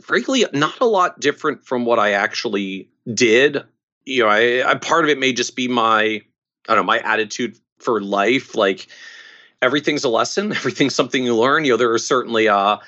[0.00, 3.62] frankly, not a lot different from what I actually did.
[4.06, 6.22] You know, I, I part of it may just be my, I
[6.68, 8.54] don't know, my attitude for life.
[8.54, 8.86] Like
[9.60, 11.66] everything's a lesson, everything's something you learn.
[11.66, 12.78] You know, there are certainly uh,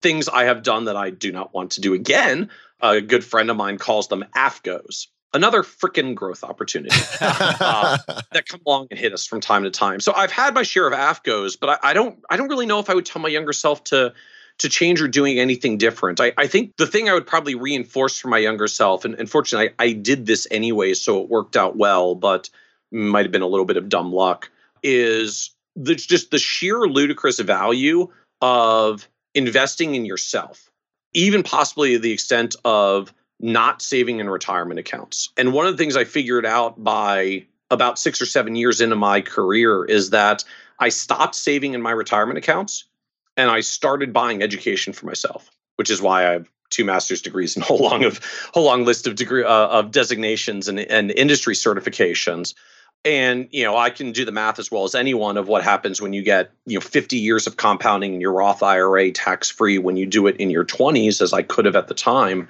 [0.00, 2.50] things I have done that I do not want to do again.
[2.80, 7.98] A good friend of mine calls them AFGOs another freaking growth opportunity uh,
[8.32, 10.00] that come along and hit us from time to time.
[10.00, 12.78] So I've had my share of AFGOs, but I, I, don't I don't really know
[12.78, 14.12] if I would tell my younger self to
[14.58, 16.20] to change or doing anything different.
[16.20, 19.74] I, I think the thing I would probably reinforce for my younger self, and unfortunately
[19.78, 22.48] I, I did this anyway, so it worked out well, but
[22.90, 24.50] might have been a little bit of dumb luck,
[24.82, 28.08] is the, just the sheer ludicrous value
[28.40, 30.70] of investing in yourself,
[31.12, 35.30] even possibly the extent of not saving in retirement accounts.
[35.36, 38.96] And one of the things I figured out by about six or seven years into
[38.96, 40.44] my career is that
[40.78, 42.84] I stopped saving in my retirement accounts
[43.36, 47.56] and I started buying education for myself, which is why I have two master's degrees
[47.56, 48.20] and a whole long of
[48.52, 52.54] whole long list of degree uh, of designations and, and industry certifications.
[53.04, 56.00] And you know, I can do the math as well as anyone of what happens
[56.00, 59.78] when you get you know 50 years of compounding in your Roth IRA tax free
[59.78, 62.48] when you do it in your 20s, as I could have at the time.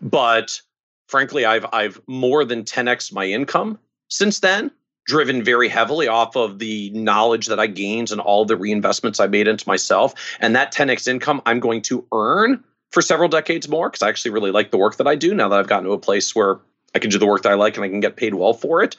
[0.00, 0.60] But
[1.06, 4.70] frankly, I've I've more than 10x my income since then
[5.06, 9.26] driven very heavily off of the knowledge that I gained and all the reinvestments I
[9.26, 10.12] made into myself.
[10.38, 12.62] And that 10x income I'm going to earn
[12.92, 15.48] for several decades more because I actually really like the work that I do now
[15.48, 16.60] that I've gotten to a place where
[16.94, 18.82] I can do the work that I like and I can get paid well for
[18.82, 18.96] it.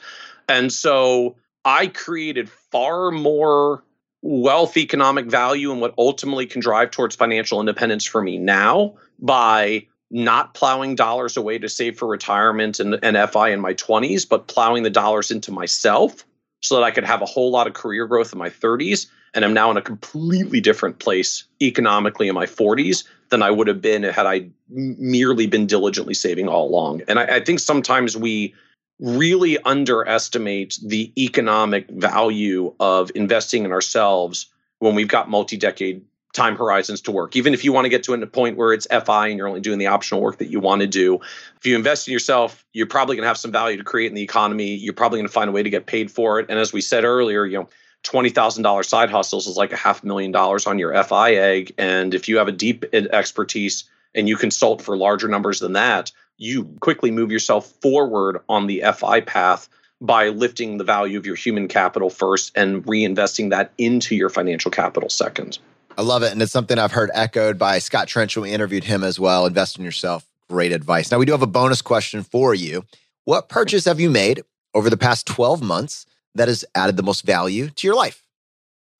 [0.48, 3.84] And so I created far more
[4.22, 9.86] wealth economic value and what ultimately can drive towards financial independence for me now by
[10.10, 14.48] not plowing dollars away to save for retirement and, and FI in my 20s, but
[14.48, 16.24] plowing the dollars into myself
[16.60, 19.06] so that I could have a whole lot of career growth in my 30s.
[19.32, 23.68] And I'm now in a completely different place economically in my 40s than I would
[23.68, 27.02] have been had I merely been diligently saving all along.
[27.06, 28.54] And I, I think sometimes we
[28.98, 34.46] really underestimate the economic value of investing in ourselves
[34.80, 37.34] when we've got multi-decade time horizons to work.
[37.34, 39.60] Even if you want to get to a point where it's FI and you're only
[39.60, 41.20] doing the optional work that you want to do,
[41.56, 44.14] if you invest in yourself, you're probably going to have some value to create in
[44.14, 44.74] the economy.
[44.74, 46.46] You're probably going to find a way to get paid for it.
[46.48, 47.68] And as we said earlier, you know,
[48.04, 51.74] $20,000 side hustles is like a half million dollars on your FI egg.
[51.76, 53.84] And if you have a deep expertise
[54.14, 58.82] and you consult for larger numbers than that, you quickly move yourself forward on the
[58.96, 59.68] FI path
[60.00, 64.70] by lifting the value of your human capital first and reinvesting that into your financial
[64.70, 65.58] capital second.
[66.00, 66.32] I love it.
[66.32, 69.44] And it's something I've heard echoed by Scott Trench when we interviewed him as well.
[69.44, 70.24] Invest in yourself.
[70.48, 71.10] Great advice.
[71.10, 72.86] Now, we do have a bonus question for you.
[73.26, 74.40] What purchase have you made
[74.72, 76.06] over the past 12 months
[76.36, 78.24] that has added the most value to your life?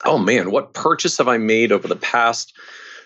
[0.04, 0.50] Oh, man.
[0.50, 2.52] What purchase have I made over the past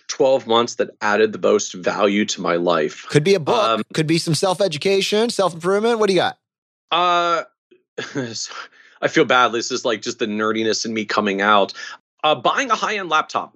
[0.09, 3.07] 12 months that added the most value to my life?
[3.11, 6.01] Could be a book, um, could be some self education, self improvement.
[6.01, 6.39] What do you got?
[6.91, 7.45] Uh,
[9.01, 9.53] I feel bad.
[9.53, 11.75] This is like just the nerdiness in me coming out.
[12.25, 13.55] Uh, buying a high end laptop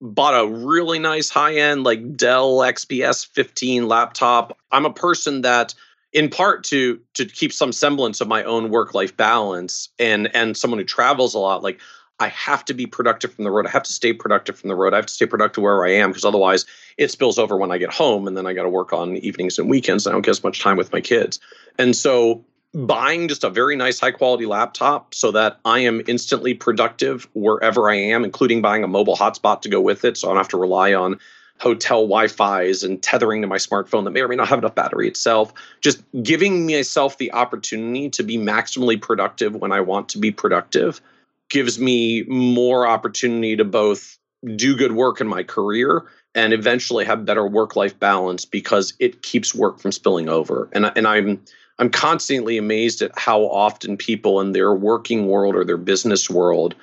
[0.00, 4.58] bought a really nice high end like Dell XPS 15 laptop.
[4.70, 5.74] I'm a person that
[6.12, 10.56] in part to to keep some semblance of my own work life balance and and
[10.56, 11.80] someone who travels a lot like
[12.20, 13.66] I have to be productive from the road.
[13.66, 14.92] I have to stay productive from the road.
[14.92, 16.66] I have to stay productive where I am because otherwise
[16.96, 19.58] it spills over when I get home and then I got to work on evenings
[19.58, 20.06] and weekends.
[20.06, 21.38] I don't get as much time with my kids.
[21.78, 26.54] And so buying just a very nice high quality laptop so that I am instantly
[26.54, 30.16] productive wherever I am, including buying a mobile hotspot to go with it.
[30.16, 31.18] So I don't have to rely on
[31.58, 35.08] hotel Wi-Fi's and tethering to my smartphone that may or may not have enough battery
[35.08, 35.52] itself.
[35.80, 41.00] Just giving myself the opportunity to be maximally productive when I want to be productive
[41.48, 44.18] gives me more opportunity to both
[44.54, 46.04] do good work in my career
[46.34, 50.68] and eventually have better work-life balance because it keeps work from spilling over.
[50.72, 51.40] And and I'm
[51.78, 56.74] I'm constantly amazed at how often people in their working world or their business world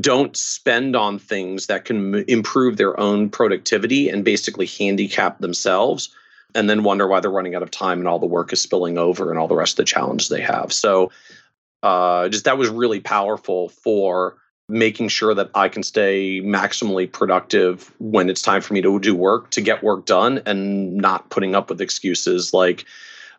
[0.00, 6.10] don't spend on things that can improve their own productivity and basically handicap themselves
[6.54, 8.98] and then wonder why they're running out of time and all the work is spilling
[8.98, 10.72] over and all the rest of the challenges they have.
[10.72, 11.10] So
[11.82, 14.36] uh, just that was really powerful for
[14.68, 19.14] making sure that I can stay maximally productive when it's time for me to do
[19.14, 22.84] work, to get work done, and not putting up with excuses like,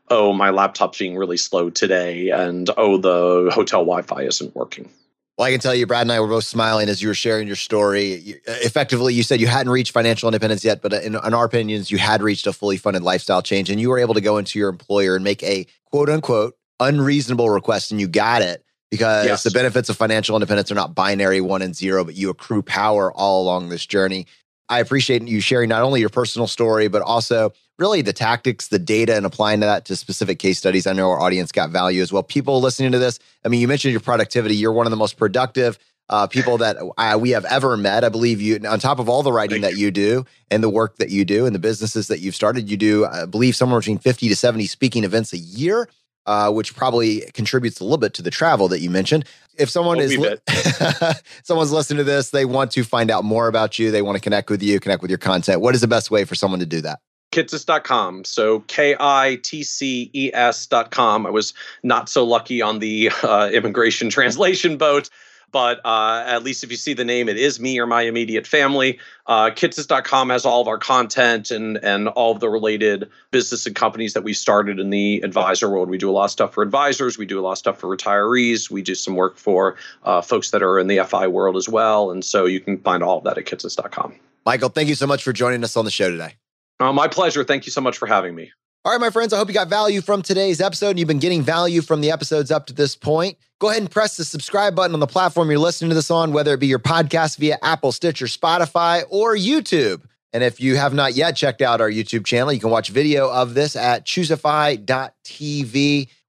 [0.09, 4.89] oh, my laptop's being really slow today, and oh, the hotel Wi Fi isn't working.
[5.37, 7.45] Well, I can tell you, Brad and I were both smiling as you were sharing
[7.45, 8.39] your story.
[8.47, 11.99] Effectively, you said you hadn't reached financial independence yet, but in, in, our opinions, you
[11.99, 14.69] had reached a fully funded lifestyle change and you were able to go into your
[14.69, 19.43] employer and make a quote unquote unreasonable request and you got it because yes.
[19.43, 23.11] the benefits of financial independence are not binary one and zero, but you accrue power
[23.11, 24.25] all along this journey.
[24.69, 28.79] I appreciate you sharing not only your personal story, but also really the tactics, the
[28.79, 30.87] data, and applying that to specific case studies.
[30.87, 32.23] I know our audience got value as well.
[32.23, 34.55] People listening to this, I mean, you mentioned your productivity.
[34.55, 35.77] You're one of the most productive
[36.09, 38.03] uh, people that uh, we have ever met.
[38.03, 39.87] I believe you, on top of all the writing Thank that you.
[39.87, 42.77] you do and the work that you do and the businesses that you've started, you
[42.77, 45.89] do, I believe, somewhere between 50 to 70 speaking events a year.
[46.25, 49.23] Uh, which probably contributes a little bit to the travel that you mentioned.
[49.57, 50.35] If someone is li-
[51.43, 54.21] someone's listening to this, they want to find out more about you, they want to
[54.21, 55.61] connect with you, connect with your content.
[55.61, 56.99] What is the best way for someone to do that?
[57.31, 58.23] kitces.com.
[58.25, 61.25] So K I T C E S.com.
[61.25, 65.09] I was not so lucky on the uh, immigration translation boat,
[65.51, 68.45] but uh, at least if you see the name, it is me or my immediate
[68.45, 68.99] family.
[69.25, 73.75] Uh, kitces.com has all of our content and, and all of the related business and
[73.75, 75.89] companies that we started in the advisor world.
[75.89, 77.95] We do a lot of stuff for advisors, we do a lot of stuff for
[77.95, 81.69] retirees, we do some work for uh, folks that are in the FI world as
[81.69, 82.11] well.
[82.11, 84.15] And so you can find all of that at kitces.com.
[84.45, 86.35] Michael, thank you so much for joining us on the show today.
[86.79, 87.43] Uh, my pleasure.
[87.43, 88.51] Thank you so much for having me.
[88.85, 91.19] All right, my friends, I hope you got value from today's episode and you've been
[91.19, 93.37] getting value from the episodes up to this point.
[93.59, 96.31] Go ahead and press the subscribe button on the platform you're listening to this on,
[96.31, 100.03] whether it be your podcast via Apple, Stitcher, Spotify, or YouTube.
[100.31, 103.29] And if you have not yet checked out our YouTube channel, you can watch video
[103.29, 104.87] of this at ChooseFI.tv.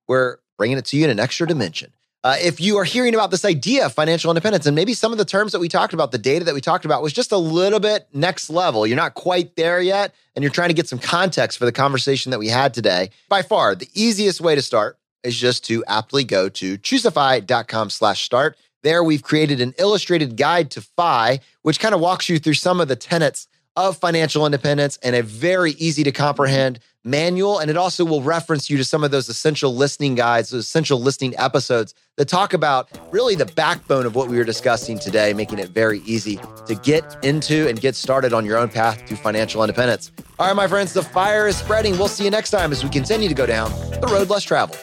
[0.09, 1.93] We're bringing it to you in an extra dimension.
[2.29, 5.19] Uh, if you are hearing about this idea of financial independence and maybe some of
[5.19, 7.39] the terms that we talked about, the data that we talked about was just a
[7.39, 10.99] little bit next level, you're not quite there yet, and you're trying to get some
[10.99, 14.99] context for the conversation that we had today, by far the easiest way to start
[15.25, 18.59] is just to aptly go to ChooseFI.com slash start.
[18.83, 22.79] There we've created an illustrated guide to FI, which kind of walks you through some
[22.79, 26.79] of the tenets of financial independence and a very easy to comprehend
[27.09, 27.59] manual.
[27.59, 31.01] And it also will reference you to some of those essential listening guides, those essential
[31.01, 35.59] listening episodes that talk about really the backbone of what we were discussing today, making
[35.59, 39.63] it very easy to get into and get started on your own path to financial
[39.63, 40.13] independence.
[40.39, 41.99] All right, my friends, the fire is spreading.
[41.99, 43.71] We'll see you next time as we continue to go down
[44.01, 44.79] the road less traveled.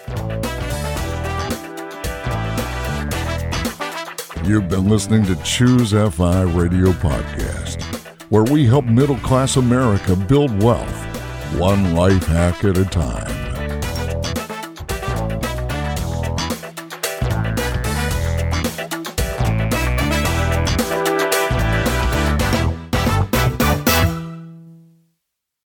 [4.46, 7.82] You've been listening to Choose FI Radio Podcast,
[8.30, 11.15] where we help middle class America build wealth,
[11.54, 13.45] one life hack at a time.